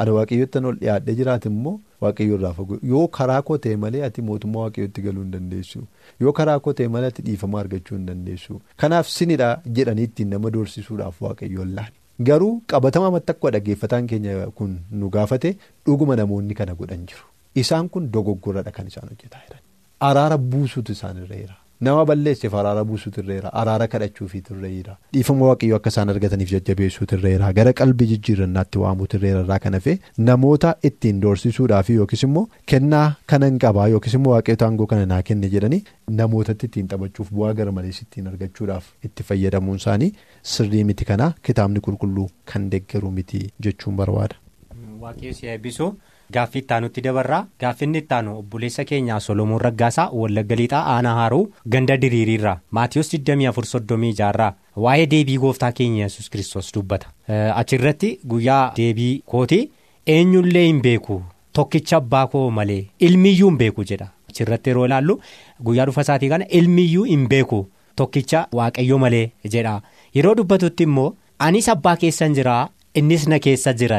Ani 0.00 0.10
waaqayyootti 0.16 0.58
ol 0.70 0.76
dhiyaadhee 0.80 1.14
jiraate 1.18 1.48
immoo? 1.52 1.74
Waaqayyoo 2.00 2.38
irraa 2.38 2.52
fagoo. 2.60 2.78
Yoo 2.92 3.08
karaa 3.18 3.42
koo 3.42 3.58
ta'e 3.66 3.76
malee 3.82 4.02
ati 4.08 4.22
mootummaa 4.30 4.62
waaqayyootti 4.66 5.02
galuu 5.08 5.22
hin 5.26 5.30
dandeessu. 5.36 5.82
Yoo 6.20 6.32
karaa 6.40 6.58
koo 6.60 6.72
ta'e 6.80 6.88
malee 6.96 7.12
ati 7.14 7.22
dhiifama 7.28 7.60
argachuu 7.60 7.96
hin 7.98 8.06
dandeessu. 8.06 8.60
Kanaaf 8.76 9.08
sinidha 9.18 9.50
jedhanii 9.80 10.04
ittiin 10.10 10.28
nama 10.36 10.50
doorsisuudhaaf 10.56 11.20
waaqayyoon 11.28 11.74
laani 11.80 11.96
garuu 12.30 12.62
qabatama 12.72 13.10
mattaqqoo 13.16 13.50
dhaggeeffataan 13.58 14.06
keenya 14.06 14.46
kun 14.60 14.78
nu 14.90 15.10
gaafate 15.18 15.50
dhuguma 15.86 16.16
namoonni 16.22 16.54
kana 16.54 16.74
godhan 16.80 17.06
jiru. 17.12 17.24
Isaan 17.54 17.88
kun 17.88 18.10
dogoggoradha 18.12 18.72
kan 18.72 18.86
isaan 18.94 19.08
hojjetaa 19.12 19.42
jiran. 19.46 19.62
Araara 20.00 20.38
buusuutu 20.38 20.92
isaan 20.92 21.16
irra 21.22 21.36
jira. 21.36 21.56
Nama 21.86 22.04
balleesseef 22.08 22.54
araara 22.58 22.82
buusuutu 22.88 23.20
irra 23.22 23.34
jira 23.38 23.50
araara 23.62 23.86
kadhachuufiitu 23.94 24.54
irra 24.54 24.68
jira 24.74 24.92
dhiifama 25.14 25.44
waaqayyoo 25.48 25.76
akka 25.78 25.90
isaan 25.92 26.08
argataniif 26.12 26.50
jajjabeessuutu 26.54 27.16
irra 27.18 27.30
jira 27.34 27.50
gara 27.58 27.72
qalbii 27.80 28.06
jijjiirannaatti 28.12 28.78
waamuutu 28.82 29.16
irra 29.18 29.32
jira 29.42 29.58
kan 29.64 29.74
hafe 29.78 29.94
namoota 30.28 30.70
ittiin 30.90 31.20
doorsisuudhaaf 31.24 31.90
yookiis 31.96 32.22
immoo 32.28 32.46
kennaa 32.72 33.04
kanan 33.32 33.58
qabaa 33.64 33.88
yookiis 33.94 34.14
immoo 34.20 34.32
waaqayyoota 34.36 34.66
aangoo 34.68 34.86
kana 34.92 35.06
naa 35.12 35.20
kenne 35.30 35.50
jedhanii 35.56 35.82
namootatti 36.22 36.66
ittiin 36.70 36.88
taphachuuf 36.94 37.28
bu'aa 37.40 37.52
gara 37.60 37.72
malees 37.80 38.00
ittiin 38.06 38.26
argachuudhaaf 38.32 38.88
itti 39.10 39.22
fayyadamuun 39.32 39.76
isaanii 39.82 40.10
sirrii 40.54 40.84
miti 40.90 41.04
kana 41.12 41.32
kitaabni 41.48 41.80
qulqulluu 41.86 42.26
kan 42.52 42.68
deeggaru 42.74 43.10
miti 43.20 43.40
jechuun 43.66 43.96
barbaada. 44.00 44.36
Waaqayyo 45.00 45.32
si 45.38 45.46
eebbisu. 45.54 45.88
Gaaffii 46.34 46.60
ittaanutti 46.62 47.00
dabarraa 47.06 47.46
gaaffinni 47.62 47.98
ittaanu 48.02 48.32
obboleessa 48.38 48.84
keenyaa 48.84 49.18
Solomoon 49.26 49.60
Raggaasaa 49.64 50.06
Wallagga 50.20 50.56
Lixaa 50.60 50.80
Aanaa 50.94 51.12
Haaruu 51.18 51.44
ganda 51.74 51.96
diriiriirraa 52.04 52.54
Maatiyus 52.78 53.12
2436 53.14 54.48
waa'ee 54.86 55.06
deebii 55.12 55.36
gooftaa 55.44 55.70
keenya 55.72 56.02
yesus 56.08 56.30
kiristoos 56.30 56.72
dubbata. 56.74 57.06
Achirratti 57.54 58.10
guyyaa 58.32 58.72
deebii 58.76 59.22
kooti 59.34 59.60
eenyullee 60.16 60.66
hin 60.66 60.80
beeku 60.88 61.22
tokkicha 61.52 61.96
abbaa 62.02 62.26
koo 62.34 62.50
malee 62.50 62.82
ilmiyyuu 63.10 63.48
hin 63.50 63.58
beeku 63.62 63.84
jedha. 63.92 64.08
Achirratti 64.30 64.70
yeroo 64.70 64.86
ilaallu 64.90 65.20
guyyaa 65.68 65.86
dhufa 65.86 66.00
isaatii 66.08 66.28
kana 66.34 66.48
ilmiyyuu 66.60 67.04
hin 67.12 67.28
beeku 67.34 67.60
tokkicha 67.96 68.46
waaqayyo 68.52 68.98
malee 69.04 69.30
jedha. 69.54 69.80
Yeroo 70.16 70.34
dubbatutti 70.38 70.86
immoo 70.88 71.08
anis 71.46 71.68
abbaa 71.72 71.96
keessan 72.02 72.34
jira 72.38 72.56
innis 73.00 73.26
na 73.28 73.38
keessa 73.46 73.72
jira 73.82 73.98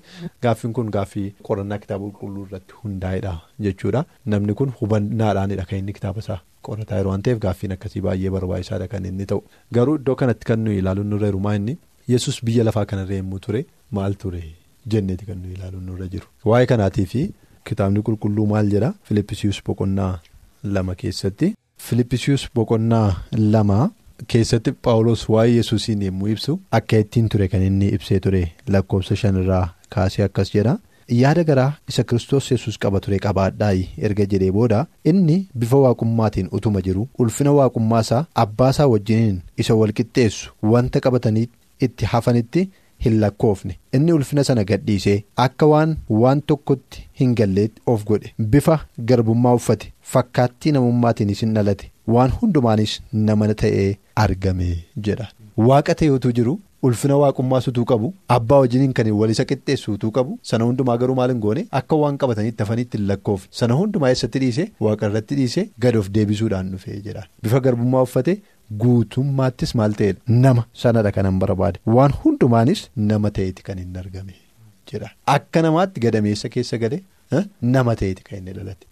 Gaaffiin 0.43 0.73
kun 0.77 0.89
gaaffii 0.95 1.27
qorannaa 1.49 1.79
kitaaba 1.83 2.05
qulqulluu 2.07 2.47
irratti 2.49 2.75
hundaa'edha 2.83 3.35
jechuudha. 3.67 4.05
Namni 4.33 4.55
kun 4.61 4.73
hubannaadhaanidha 4.81 5.65
kan 5.71 5.79
inni 5.83 5.93
kitaaba 5.99 6.25
isaa 6.25 6.41
qorataa 6.69 6.99
jiru. 6.99 7.11
Waan 7.13 7.23
ta'eef 7.29 7.39
gaaffiin 7.45 7.75
akkasii 7.77 8.03
baay'ee 8.07 8.33
barbaachisaadha 8.37 8.89
kan 8.95 9.07
inni 9.11 9.27
ta'u. 9.33 9.45
Garuu 9.79 9.95
iddoo 10.01 10.17
kanatti 10.23 10.49
kan 10.51 10.65
nuyi 10.65 10.79
ilaaluun 10.83 11.55
inni 11.61 11.79
yesus 12.13 12.41
biyya 12.45 12.65
lafaa 12.69 12.85
kanarra 12.93 13.15
yommuu 13.21 13.39
ture 13.49 13.67
maal 13.99 14.15
ture? 14.23 14.43
Jenneeti 14.95 15.27
kan 15.27 15.39
nuyi 15.43 15.55
ilaaluun 15.59 15.85
nurra 15.91 16.07
jiru. 16.15 16.27
Waa'ee 16.51 16.67
kanaatii 16.73 17.07
fi 17.13 17.23
kitaabni 17.69 18.03
qulqulluu 18.09 18.47
maal 18.55 18.71
jedha? 18.75 18.95
Filippisius 19.09 19.61
boqonnaa 19.67 20.13
lama 20.75 20.95
keessatti. 21.05 21.55
Filippisius 21.87 22.49
boqonnaa 22.55 23.09
lama. 23.55 23.79
keessatti 24.33 24.73
paawulos 24.85 25.23
waa'ee 25.33 25.55
yesuusiin 25.57 26.03
yommuu 26.05 26.29
ibsu 26.35 26.53
akka 26.77 26.99
ittiin 27.03 27.27
ture 27.33 27.49
kan 27.55 27.63
inni 27.65 27.89
ibsee 27.97 28.21
ture 28.27 28.41
lakkoofsa 28.75 29.17
shanirraa 29.23 29.65
kaasee 29.97 30.23
akkas 30.27 30.53
jedha. 30.55 30.73
Yaada 31.17 31.45
garaa 31.51 31.67
isa 31.93 32.03
kiristoos 32.13 32.49
yesus 32.53 32.79
qaba 32.85 33.01
ture 33.07 33.19
qabaadhaayi 33.27 33.83
erga 34.09 34.25
jedhee 34.33 34.51
booda. 34.57 34.79
Inni 35.11 35.37
bifa 35.59 35.77
waaqummaatiin 35.85 36.49
utuma 36.59 36.81
jiru. 36.87 37.05
Ulfina 37.25 37.53
waaqummaa 37.59 38.01
isaa 38.07 38.23
abbaa 38.45 38.71
isaa 38.77 38.87
wajjiniin 38.95 39.37
isa 39.65 39.75
walqixxeessu 39.83 40.51
wanta 40.73 41.01
qabatanii 41.09 41.47
itti 41.81 42.05
hafanitti 42.13 42.69
hin 43.05 43.19
lakkoofne. 43.21 43.79
Inni 43.93 44.13
ulfina 44.13 44.45
sana 44.45 44.65
gadhiisee 44.65 45.17
akka 45.47 45.67
waan 45.73 45.97
waan 46.21 46.41
tokkotti 46.53 47.07
hin 47.21 47.35
galleetti 47.41 47.83
of 47.87 48.05
godhe. 48.05 48.33
Bifa 48.39 48.79
garbummaa 49.11 49.55
uffate. 49.61 49.93
Fakkaattii 50.13 50.73
namummaatiinis 50.77 51.41
hin 51.47 51.55
dhalate. 51.59 51.91
Waan 52.15 52.31
hundumaanis 52.41 53.01
nama 53.13 53.55
ta'ee 53.55 53.97
argame 54.25 54.71
jedha. 55.09 55.29
Waaqa 55.57 55.95
ta'eetu 56.03 56.33
jiru 56.41 56.59
ulfina 56.87 57.17
waaqummaas 57.23 57.69
utuu 57.71 57.85
qabu 57.93 58.09
abbaa 58.37 58.59
wajjiniin 58.65 58.93
kan 58.99 59.09
wal 59.21 59.31
isa 59.35 59.45
qixxeessu 59.53 59.93
utuu 59.97 60.11
qabu 60.19 60.39
sana 60.51 60.65
hundumaa 60.71 60.97
garuu 61.03 61.17
maal 61.21 61.31
hin 61.35 61.41
goone 61.47 61.63
akka 61.81 61.97
waan 62.03 62.19
qabataniitti 62.25 62.63
hafaniitti 62.67 62.99
hin 63.01 63.07
lakkoofne 63.13 63.49
sana 63.61 63.75
hundumaa 63.81 64.11
eessatti 64.17 64.39
dhiise 64.45 64.65
waaqa 64.89 65.07
irratti 65.11 65.35
dhiise 65.41 65.63
gad 65.87 65.97
of 66.03 66.11
deebisuudhaan 66.19 66.71
dhufee 66.75 67.01
jedhaan 67.09 67.29
bifa 67.47 67.61
garbummaa 67.69 68.03
uffate. 68.11 68.37
Guutummaattis 68.83 69.73
maal 69.79 69.93
ta'edha 69.99 70.21
nama 70.45 70.63
sanadha 70.83 71.11
kanan 71.17 71.37
barbaade. 71.43 71.77
Waan 71.97 72.13
hundumaanis 72.23 72.81
nama 73.11 73.31
ta'eeti 73.37 73.63
kan 73.69 73.79
hin 73.83 73.97
argame 74.01 74.33
jedha 74.93 75.11
akka 75.35 75.63
namaatti 75.67 76.01
gadameessa 76.05 76.49
keessa 76.55 76.79
gale 76.85 76.97
nama 77.77 77.95
ta'eeti 78.03 78.23
kan 78.29 78.39
inni 78.39 78.53
dhalate. 78.59 78.87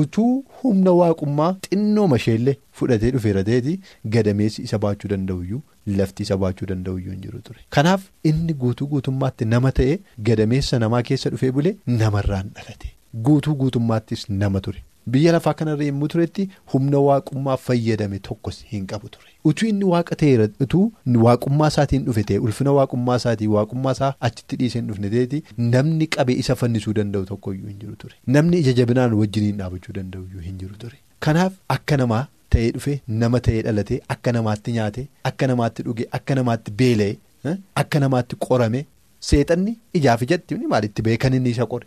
Utuu 0.00 0.44
humna 0.62 0.92
waaqummaa 1.00 1.50
xinnooma 1.68 2.16
isheellee 2.22 2.56
fudhatee 2.80 3.10
dhufeera 3.16 3.44
ta'eeti 3.48 3.80
gadameessi 4.16 4.62
isa 4.68 4.78
baachuu 4.84 5.08
danda'uyyuu 5.14 5.60
lafti 5.98 6.22
isa 6.28 6.36
baachuu 6.44 6.66
danda'uyyuu 6.72 7.12
hin 7.16 7.20
jiru 7.26 7.40
ture. 7.48 7.60
Kanaaf 7.78 8.02
inni 8.32 8.54
guutuu 8.62 8.86
guutummaatti 8.94 9.44
nama 9.56 9.72
ta'e 9.80 9.98
gadameessa 10.30 10.78
namaa 10.86 11.02
keessa 11.10 11.30
dhufee 11.34 11.50
bulee 11.58 11.76
namarraan 11.86 12.50
dhalate 12.58 12.88
guutuu 13.14 13.54
guutummaattis 13.54 14.28
nama 14.30 14.60
ture. 14.60 14.82
Biyya 15.10 15.32
lafaa 15.32 15.54
kanarra 15.58 15.84
yommuu 15.84 16.08
turetti 16.12 16.48
humna 16.72 16.98
waaqummaa 17.04 17.56
fayyadame 17.66 18.18
tokkos 18.26 18.58
hin 18.72 18.86
qabu 18.86 19.08
ture. 19.14 19.30
Utuu 19.44 19.68
inni 19.68 19.84
waaqa 19.92 20.16
ta'eera 20.22 20.48
utuu 20.66 20.82
waaqummaa 21.26 21.68
isaatiin 21.72 22.04
dhufe 22.08 22.22
ta'e 22.30 22.38
ulfina 22.48 22.72
waaqummaa 22.78 23.16
isaatiin 23.22 23.50
waaqummaa 23.54 23.92
isaa 23.98 24.10
achitti 24.28 24.56
dhiisee 24.60 24.78
hin 24.80 24.88
dhufne 24.90 25.10
ta'eeti 25.14 25.42
namni 25.76 26.06
qabee 26.16 26.36
isa 26.42 26.54
fannisuu 26.62 26.92
danda'u 27.00 27.24
tokkoyyuu 27.32 27.66
hin 27.72 27.78
jiru 27.80 27.96
ture. 28.04 28.14
Namni 28.26 28.58
ija 28.64 28.72
jabinaan 28.82 29.14
wajjiniin 29.22 29.56
dhaabachuu 29.64 29.94
danda'uyyuu 29.98 30.40
hin 30.50 30.58
jiru 30.62 30.76
ture. 30.84 30.98
Kanaaf 31.28 31.52
akka 31.78 31.96
namaa 32.04 32.22
ta'ee 32.56 32.70
dhufe 32.78 33.00
nama 33.24 33.40
ta'ee 33.48 33.62
dhalatee 33.70 34.00
akka 34.16 34.32
namaatti 34.38 34.72
nyaate 34.78 35.08
akka 35.32 35.46
namaatti 35.54 35.82
dhuge 35.90 36.06
akka 36.20 36.34
namaatti 36.42 36.70
beela'e 36.82 37.56
akka 37.84 38.00
namaatti 38.06 38.36
qorame. 38.48 38.86
Seexanni 39.28 39.72
ijaaf 39.98 40.22
ijatti 40.24 40.56
maalitti 40.68 41.02
ba'e 41.06 41.16
kan 41.24 41.34
inni 41.38 41.50
isa 41.56 41.66
qore 41.72 41.86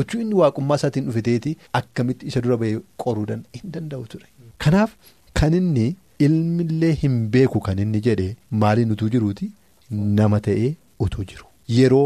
utuu 0.00 0.20
inni 0.24 0.34
waaqummaa 0.42 0.76
isaatiin 0.80 1.04
dhufe 1.08 1.22
ta'eeti 1.28 1.52
akkamitti 1.80 2.26
isa 2.32 2.40
dura 2.46 2.56
ba'ee 2.62 2.78
qoruu 3.04 3.26
hin 3.32 3.72
danda'u 3.76 4.06
ture. 4.14 4.26
Kanaaf 4.64 4.90
kan 5.40 5.54
inni 5.60 5.86
ilmillee 6.26 6.92
hin 7.02 7.14
beeku 7.36 7.60
kan 7.68 7.78
inni 7.84 8.00
jedhe 8.08 8.28
maaliin 8.64 8.92
utuu 8.96 9.08
jiruuti 9.14 9.50
nama 10.18 10.40
ta'ee 10.48 10.74
utuu 11.06 11.24
jiru 11.30 11.46
yeroo 11.78 12.04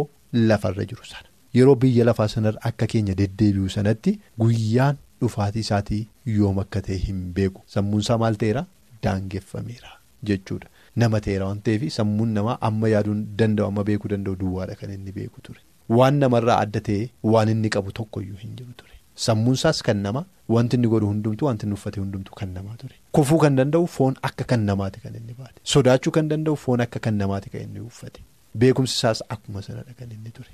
lafarra 0.50 0.84
jiru 0.92 1.04
sana 1.10 1.28
yeroo 1.58 1.74
biyya 1.82 2.04
lafaa 2.08 2.28
sanarra 2.34 2.62
akka 2.70 2.86
keenya 2.92 3.14
deddeebi'u 3.20 3.68
sanatti 3.76 4.14
guyyaan 4.44 4.96
dhufaatii 5.24 5.60
isaatii 5.66 6.00
yoom 6.38 6.58
akka 6.64 6.80
ta'e 6.88 6.96
hin 7.04 7.20
beeku 7.36 7.62
sammuunsaa 7.74 8.18
maal 8.24 8.34
ta'eera 8.42 8.64
daangeffameera 9.04 9.92
jechuudha. 10.30 10.68
Nama 11.02 11.20
ta'eera 11.24 11.46
waan 11.48 11.60
ta'eef 11.68 11.82
sammuun 11.98 12.30
namaa 12.40 12.58
amma 12.68 12.88
yaaduu 12.94 13.14
danda'u 13.40 13.66
amma 13.70 13.84
beekuu 13.88 14.08
danda'u 14.12 14.36
duwwaadha 14.42 14.74
kan 14.82 14.90
inni 14.96 15.12
beeku 15.18 15.40
ture. 15.48 15.60
Waan 15.88 16.18
namarraa 16.22 16.58
adda 16.66 16.80
ta'e 16.88 17.10
waan 17.32 17.48
inni 17.54 17.68
qabu 17.76 17.92
tokkoyyuu 17.98 18.36
hin 18.42 18.56
jiru 18.60 18.72
ture. 18.76 18.92
Sammuunsaas 19.26 19.82
kan 19.88 19.96
nama 20.06 20.24
wanti 20.54 20.76
inni 20.76 20.88
godhu 20.94 21.06
hundumtu 21.12 21.44
wanti 21.48 21.66
inni 21.66 21.74
uffate 21.78 22.00
hundumtu 22.00 22.32
kan 22.40 22.50
namaa 22.58 22.76
ture. 22.82 22.94
Kufuu 23.12 23.38
kan 23.44 23.56
danda'u 23.60 23.86
foon 23.96 24.14
akka 24.30 24.44
kan 24.52 24.60
namaati 24.70 25.00
kan 25.04 25.14
inni 25.20 25.34
baate. 25.38 25.60
Sodaachuu 25.74 26.10
kan 26.18 26.28
danda'u 26.32 26.56
foon 26.64 26.80
akka 26.86 26.98
kan 27.06 27.14
namaati 27.22 27.50
kan 27.54 27.62
inni 27.68 27.80
uffate. 27.80 28.20
Beekumsi 28.58 28.94
isaas 28.98 29.22
akkuma 29.36 29.62
sanadha 29.62 29.92
kan 30.00 30.10
inni 30.18 30.30
ture. 30.38 30.50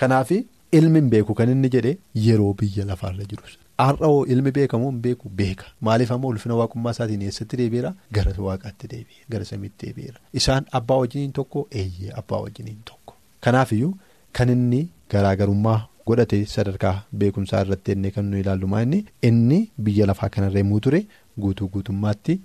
Kanaaf 0.00 0.30
ilmi 0.78 0.98
hin 1.00 1.10
beeku 1.10 1.34
kan 1.34 1.48
inni 1.50 1.68
jedhe 1.76 1.92
yeroo 2.28 2.54
biyya 2.62 2.84
lafaarra 2.90 3.24
jiru. 3.30 3.42
Har'aoo 3.84 4.24
ilmi 4.34 4.50
beekamoo 4.56 4.90
hin 4.90 5.00
beeku 5.04 5.28
beeka 5.40 5.66
maaliif 5.88 6.10
ammoo 6.14 6.30
ulfina 6.34 6.54
waaqummaa 6.60 6.92
isaatiin 6.96 7.22
eessatti 7.28 7.56
deebi'eera 7.60 7.90
gara 8.18 8.32
waaqaatti 8.48 8.88
deebi'e 8.92 9.22
gara 9.34 9.44
samiitti 9.50 9.86
deebi'eera 9.86 10.18
isaan 10.40 10.64
abbaa 10.78 10.96
wajjiniin 11.02 11.32
tokko 11.38 11.66
eeyyee 11.82 12.12
abbaa 12.22 12.40
wajjiniin 12.46 12.78
tokko 12.90 13.14
kanaafiyyuu 13.46 13.92
kan 14.38 14.48
inni 14.54 14.80
garaagarummaa 15.12 15.78
godhate 16.08 16.38
sadarkaa 16.54 16.96
beekumsaa 17.20 17.62
irratti 17.66 17.92
ennee 17.94 18.10
kan 18.16 18.26
nu 18.32 18.42
ilaallu 18.42 18.68
inni 18.82 19.00
inni 19.28 19.58
biyya 19.86 20.06
lafaa 20.10 20.28
kanarra 20.34 20.62
yommuu 20.62 20.80
ture 20.86 21.00
guutuu 21.44 21.68
guutummaatti 21.74 22.40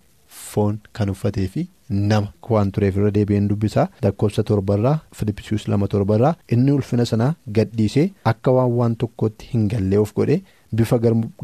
foon 0.52 0.80
kan 1.00 1.10
uffatee 1.14 1.48
fi 1.56 1.64
nama 2.12 2.34
waan 2.56 2.72
tureef 2.76 2.98
irra 3.00 3.12
deebi'een 3.18 3.50
dubbisaa 3.52 3.88
lakkoofsa 4.06 4.44
torbarraa 4.50 4.96
filippisius 5.20 5.68
lama 5.74 5.88
torbarraa 5.94 6.34
inni 6.58 6.72
ulfina 6.78 7.06
sanaa 7.12 7.30
gadhiisee 7.58 8.08
akka 8.34 8.52
waan 8.58 8.72
waan 8.80 8.96
tokkootti 9.04 9.50
hin 9.54 9.68
gallee 9.74 9.98
of 10.06 10.14
godhe. 10.20 10.42
Bifa 10.80 10.98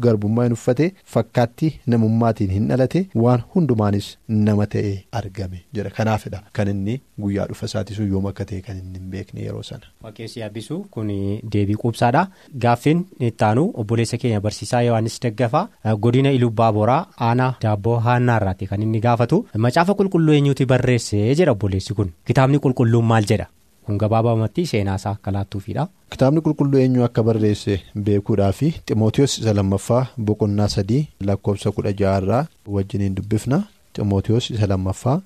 garbummaa 0.04 0.44
hin 0.46 0.52
uffate 0.56 0.86
fakkaatti 1.14 1.68
namummaatiin 1.94 2.50
hin 2.56 2.68
dhalate 2.70 3.02
waan 3.24 3.42
hundumaanis 3.54 4.06
nama 4.46 4.66
ta'e 4.74 4.92
argame 5.20 5.58
jedha 5.78 5.90
kanaafidha 5.98 6.40
kan 6.58 6.68
inni 6.72 6.94
guyyaa 7.24 7.46
dhufa 7.50 7.66
isaatisu 7.70 8.02
yoom 8.12 8.26
akka 8.30 8.44
ta'e 8.52 8.60
kan 8.68 8.76
inni 8.82 8.98
hin 9.00 9.10
beekne 9.16 9.40
yeroo 9.46 9.62
sana. 9.70 9.84
Waaqessi 10.04 10.40
yaabbisuu 10.40 10.78
kun 10.96 11.08
deebii 11.56 11.76
quubsaadha 11.84 12.22
gaaffiin 12.66 13.04
ittaanu 13.30 13.66
obboleessa 13.84 14.16
keenya 14.24 14.40
barsiisaa 14.48 14.82
yohaannis 14.88 15.20
daggafaa 15.26 15.66
godina 16.06 16.30
ilubbaa 16.38 16.72
boraa 16.80 17.02
aanaa 17.28 17.52
daabboo 17.66 17.98
haannaarraati 18.08 18.66
kan 18.72 18.82
inni 18.88 19.00
gaafatu 19.10 19.44
macaafa 19.68 19.94
qulqulluu 20.00 20.34
eenyuuti 20.40 20.66
barreesse 20.74 21.22
jedha 21.42 21.52
obboleessi 21.58 21.94
kun 22.00 22.12
kitaabni 22.32 22.58
qulqulluun 22.66 23.04
maal 23.12 23.24
jedha. 23.32 23.46
Kun 23.88 23.98
gabaabamatti 24.02 24.66
seenaasaa 24.72 25.10
akka 25.18 25.30
laattuufidha. 25.36 25.86
Kitaabni 26.12 26.40
qulqulluu 26.46 26.80
eenyu 26.84 27.04
akka 27.08 27.22
barreesse 27.28 27.80
beekuudhaa 28.08 28.52
fi 28.58 28.68
ximootiyoos 28.90 29.38
isa 29.40 29.54
lammaffaa 29.58 30.02
boqonnaa 30.30 30.68
sadii 30.76 31.02
lakkoofsa 31.30 31.72
kudha 31.78 31.92
ja'arraa 32.02 32.44
wajjiniin 32.76 33.14
dubbifna 33.20 33.62
ximootiyoos 33.98 34.50
isa 34.56 34.66
lammaffaa 34.72 35.16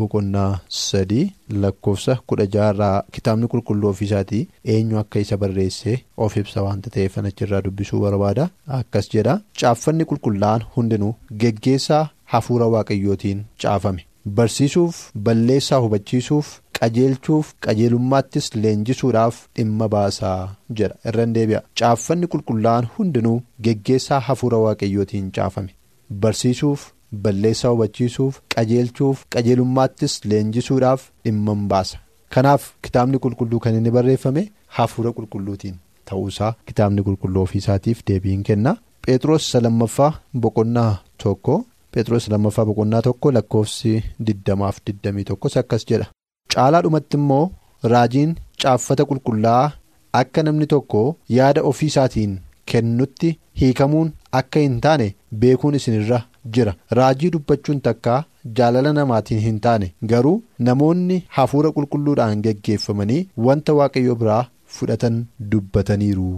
boqonnaa 0.00 0.50
sadii 0.80 1.24
lakkoofsa 1.62 2.16
kudha 2.32 2.46
ja'arraa 2.56 3.02
kitaabni 3.16 3.46
qulqulluu 3.54 3.88
ofiisaatii 3.94 4.42
eenyu 4.74 4.98
akka 5.02 5.20
isa 5.24 5.36
barreesse 5.44 5.96
of 6.26 6.36
ibsa 6.42 6.62
waanta 6.66 6.90
ta'eef 6.96 7.18
achirraa 7.24 7.62
dubbisuu 7.66 8.00
barbaada 8.04 8.48
akkas 8.78 9.10
jedha 9.16 9.34
caaffanni 9.62 10.04
qulqullaa'an 10.12 10.62
hundinuu 10.76 11.12
geggeessaa 11.44 12.04
hafuura 12.34 12.66
waaqayyootiin 12.76 13.44
caafame. 13.62 14.06
Barsiisuuf 14.26 15.10
balleessaa 15.18 15.78
hubachiisuuf 15.82 16.48
qajeelchuuf 16.78 17.48
qajeelummaattis 17.66 18.50
leenjisuudhaaf 18.54 19.40
dhimma 19.58 19.88
baasaa 19.94 20.54
jedha 20.80 20.94
irra 21.10 21.24
deebi'a. 21.36 21.60
Caaffanni 21.80 22.26
qulqullaa'an 22.34 22.86
hundinuu 22.98 23.42
geggeessaa 23.68 24.20
hafuura 24.28 24.58
waaqayyootiin 24.64 25.32
caafame. 25.38 25.74
Barsiisuuf 26.22 26.84
balleessaa 27.24 27.70
hubachiisuuf 27.74 28.38
qajeelchuuf 28.54 29.24
qajeelummaattis 29.36 30.20
leenjisuudhaaf 30.24 31.08
dhimma 31.24 31.54
baasa. 31.74 31.98
Kanaaf 32.34 32.70
kitaabni 32.82 33.18
qulqulluu 33.26 33.58
kan 33.66 33.74
inni 33.80 33.90
barreeffame 33.90 34.46
hafuura 34.78 35.10
qulqulluutiin 35.18 35.74
ta'uusaa 36.10 36.54
kitaabni 36.70 37.02
qulqulluu 37.10 37.42
ofiisaatiif 37.48 38.06
deebiin 38.08 38.42
kenna. 38.42 38.76
Phexros 39.06 39.48
isa 39.48 39.60
lammaffaa 39.62 40.12
boqonnaa 40.42 41.02
tokko. 41.18 41.64
Phexros 41.94 42.28
lammaffaa 42.32 42.64
boqonnaa 42.68 43.02
tokko 43.08 43.32
lakkoofsi 43.36 43.92
diddamaaf 44.26 44.76
diddamii 44.86 45.24
tokkos 45.30 45.56
akkas 45.62 45.86
jedha 45.90 46.06
caalaa 46.54 46.82
dhumatti 46.86 47.16
immoo 47.20 47.44
raajiin 47.92 48.34
caaffata 48.64 49.04
qulqullaa'aa 49.10 49.72
akka 50.20 50.42
namni 50.48 50.66
tokko 50.74 51.02
yaada 51.38 51.62
ofiisaatiin 51.70 52.34
kennutti 52.72 53.30
hiikamuun 53.60 54.12
akka 54.40 54.60
hin 54.64 54.76
taane 54.86 55.08
beekuun 55.44 55.74
isinirra 55.80 56.20
jira 56.56 56.74
raajii 56.98 57.30
dubbachuun 57.34 57.80
takkaa 57.88 58.18
jaalala 58.60 58.92
namaatiin 58.98 59.40
hin 59.48 59.58
taane 59.66 59.88
garuu 60.12 60.36
namoonni 60.68 61.18
hafuura 61.38 61.70
qulqulluudhaan 61.78 62.42
geggeeffamanii 62.46 63.20
wanta 63.48 63.74
waaqayyo 63.80 64.14
biraa 64.22 64.40
fudhatan 64.78 65.18
dubbataniiru 65.52 66.30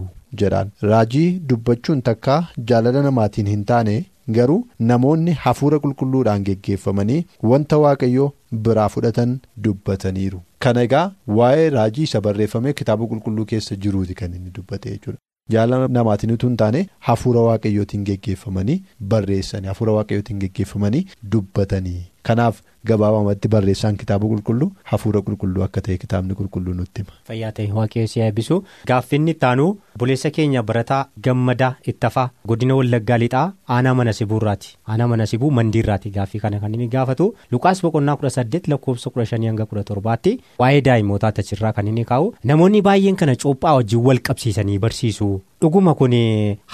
jedhaan 0.43 0.71
raajii 0.91 1.29
dubbachuun 1.53 2.03
takkaa 2.09 2.41
jaalala 2.73 3.03
namaatiin 3.09 3.47
hin 3.55 3.65
taane. 3.71 3.95
Garuu 4.39 4.67
namoonni 4.91 5.33
hafuura 5.45 5.79
qulqulluudhaan 5.85 6.45
geggeeffamanii 6.49 7.25
wanta 7.51 7.79
waaqayyoo 7.85 8.31
biraa 8.69 8.89
fudhatan 8.95 9.37
dubbataniiru. 9.67 10.41
Kana 10.59 10.83
egaa 10.89 11.05
waa'ee 11.39 11.69
raajii 11.77 12.03
isa 12.09 12.21
barreeffame 12.21 12.73
kitaaba 12.81 13.07
qulqulluu 13.13 13.45
keessa 13.53 13.77
jiruuti 13.87 14.15
kan 14.23 14.35
inni 14.35 14.51
dubbate 14.59 14.91
jechuudha. 14.91 15.19
Jaalala 15.53 15.89
namaatiin 15.99 16.33
utuu 16.33 16.49
hin 16.49 16.57
taane 16.61 16.87
hafuura 17.09 17.41
waaqayyootiin 17.51 18.05
geggeeffamanii 18.11 18.83
barreessanii 19.15 19.69
hafuura 19.73 19.93
waaqayyootiin 19.99 20.39
geggeeffamanii 20.45 21.03
dubbatanii 21.33 22.03
kanaaf 22.29 22.61
gabaabamatti 22.89 23.49
barreessaan 23.53 23.97
kitaaba 24.01 24.27
qulqulluu 24.31 24.69
hafuura 24.91 25.21
qulqulluu 25.27 25.63
akka 25.67 25.81
ta'e 25.87 25.97
kitaabni 26.03 26.35
qulqulluu 26.41 26.75
nutti 26.81 27.01
hima. 27.03 27.13
Fayyaa 27.29 27.53
ta'e 27.59 27.71
waaqayyoon 27.79 28.25
eebbisu 28.27 28.59
gaaffinni 28.91 29.31
ittaanuu 29.37 29.69
buleessa 30.03 30.31
keenya 30.39 30.63
barataa 30.71 31.01
gammadaa 31.29 31.71
ittafaa 31.93 32.27
godina 32.53 32.75
wallaggaa 32.81 33.19
lixaa 33.25 33.47
aanaa 33.79 33.95
mana 34.01 34.13
sibuurraati 34.21 34.77
aanaa 34.89 35.09
mana 35.15 35.27
sibuu 35.33 35.51
mandiirraati 35.61 36.11
gaaffii 36.19 36.41
kana 36.45 36.61
kan 36.65 36.75
inni 36.79 36.89
gaafatu 36.97 37.31
lukaas 37.57 37.83
boqonnaa 37.87 38.17
kudha 38.21 38.31
saddeet 38.39 38.69
lakkoofsa 38.75 39.11
kudha 39.17 39.27
shanii 39.33 39.47
hanga 39.53 39.67
kudha 39.73 39.85
torbaatti 39.93 40.37
waa'ee 40.65 40.81
daa'imootaa 40.91 41.33
achirraa 41.45 41.73
kan 41.81 41.89
inni 41.95 42.05
kaa'u 42.15 42.33
namoonni 42.53 42.83
baay'een 42.91 43.17
kana 43.25 43.37
cuuphaa 43.45 43.75
wajjin 43.81 44.05
wal 44.09 44.21
qabsiisanii 44.31 44.79
barsiisu 44.87 45.31
dhuguma 45.63 45.95
kun 46.01 46.15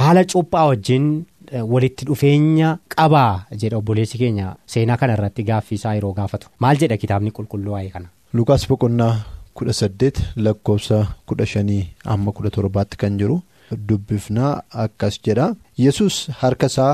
haala 0.02 0.24
cuuphaa 0.34 0.66
wajjin. 0.72 1.12
Walitti 1.72 2.04
dhufeenya 2.08 2.78
qabaa 2.96 3.44
jedha 3.62 3.76
obboleessi 3.82 4.18
keenya. 4.22 4.54
Seenaa 4.66 4.96
kana 4.96 5.12
irratti 5.18 5.42
gaaffii 5.50 5.74
isaa 5.80 5.94
yeroo 5.98 6.12
gaafatu. 6.18 6.48
Maal 6.58 6.76
jedha 6.82 6.96
kitaabni 6.96 7.30
qulqulluu 7.36 7.72
waa'ee 7.76 7.90
kana. 7.90 8.08
lukaas 8.38 8.64
boqonnaa 8.70 9.14
kudha 9.58 9.72
saddeet 9.76 10.18
lakkoofsa 10.46 10.98
kudha 11.26 11.46
shanii 11.52 11.84
amma 12.14 12.32
kudha 12.36 12.50
torbaatti 12.56 12.96
kan 13.00 13.16
jiru 13.20 13.40
dubbifnaa 13.88 14.52
akkas 14.84 15.18
jedha. 15.28 15.46
Yesus 15.84 16.18
harka 16.42 16.66
isaa 16.72 16.92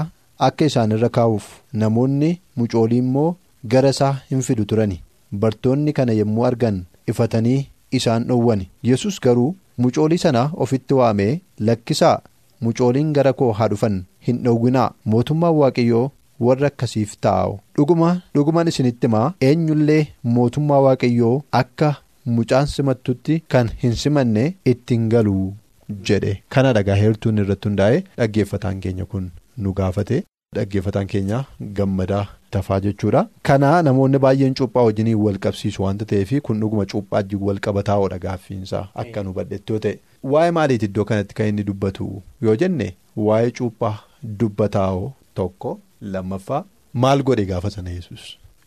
akka 0.48 0.64
isaanirra 0.70 1.08
kaa'uuf 1.16 1.44
namoonni 1.82 2.30
mucoolii 2.60 2.98
immoo 3.04 3.28
gara 3.74 3.88
isaa 3.96 4.12
hin 4.30 4.42
fidu 4.48 4.64
turani. 4.72 5.00
Bartoonni 5.42 5.92
kana 5.98 6.12
yommuu 6.20 6.44
argan 6.48 6.80
ifatanii 7.12 7.66
isaan 7.98 8.24
dhowwani. 8.30 8.68
Yesus 8.90 9.20
garuu 9.26 9.54
mucoolii 9.84 10.18
sana 10.24 10.50
ofitti 10.66 10.94
waamee 11.00 11.40
lakkisaa 11.68 12.16
mucooliin 12.60 13.12
gara 13.18 13.32
koo 13.40 13.52
haa 13.60 13.68
dhufan. 13.72 13.98
Hin 14.28 14.38
dhowwinaa. 14.44 14.88
Mootummaan 15.14 15.54
waaqayyoo 15.60 16.04
warra 16.46 16.66
akkasiif 16.72 17.12
taa'u. 17.26 17.58
Dhuguma 17.78 18.10
dhugumaan 18.34 18.68
isinitti 18.72 19.06
himaa. 19.08 19.26
Eenyullee 19.50 20.00
mootummaa 20.38 20.80
waaqayyoo 20.86 21.34
akka 21.60 21.94
mucaan 22.38 22.66
simattutti 22.76 23.40
kan 23.54 23.68
hin 23.82 23.94
simanne 24.04 24.44
ittiin 24.74 25.08
galuu 25.16 25.44
jedhe. 26.10 26.32
Kana 26.54 26.72
dhagaa 26.78 26.94
heertuun 27.02 27.38
irratti 27.44 27.68
hundaa'e 27.68 28.00
dhaggeeffataan 28.16 28.80
keenya 28.86 29.04
kun 29.12 29.30
nu 29.66 29.72
gaafate 29.80 30.16
dhaggeeffataan 30.56 31.06
keenya 31.12 31.44
gammadaa 31.80 32.24
tafaa 32.56 32.80
jechuudha. 32.88 33.24
Kana 33.50 33.70
namoonni 33.88 34.18
baay'een 34.26 34.54
cuuphaa 34.60 34.82
wajjiniin 34.90 35.18
wal 35.28 35.38
qabsiisu 35.46 35.82
wanta 35.86 36.04
ta'eef 36.12 36.34
kun 36.50 36.60
dhuguma 36.66 36.86
cuuphaa 36.92 37.16
wajjin 37.22 37.42
wal 37.48 37.58
qabataa'oodha 37.68 38.18
gaaffiinsaa. 38.26 38.84
Akka 39.04 39.22
nu 39.22 39.32
badhetti 39.40 39.72
yoo 39.72 39.78
ta'e. 39.88 39.98
Waa'ee 40.34 40.50
maaliiti 40.60 40.84
iddoo 40.92 41.04
kanatti 41.12 41.34
kan 41.40 41.48
inni 41.54 41.64
dubbatu? 41.72 42.12
Yoo 42.48 42.56
jenne 42.64 42.92
waa'ee 43.30 43.50
cuuphaa 43.60 43.96
dubbataa'oo 44.40 45.12
tokko. 45.34 45.80
lammaffaa 46.14 46.58
maal 47.02 47.22
godhe 47.28 47.44
gaafa 47.50 47.70
sana 47.74 47.90
yesus 47.92 48.24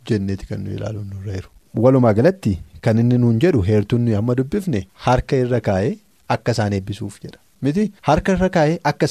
jenneeti 0.09 0.45
kan 0.51 0.61
nu 0.63 0.71
ilaaluun 0.77 1.09
nurra 1.09 1.33
jiru. 1.35 1.49
walumaa 1.83 2.13
galatti 2.19 2.53
kan 2.87 2.97
inni 3.01 3.17
nuun 3.23 3.37
jedhu 3.43 3.61
heertuun 3.67 4.01
nuyi 4.05 4.15
amma 4.19 4.35
dubbifne 4.39 4.81
harka 5.03 5.37
irra 5.43 5.59
kaa'ee 5.67 5.91
akka 6.35 6.51
isaan 6.57 6.73
eebbisuuf 6.77 7.19
jedha 7.25 7.39
miti 7.67 7.85
harka 8.09 8.33
irra 8.37 8.49
kaa'ee 8.57 8.77
akka 8.91 9.05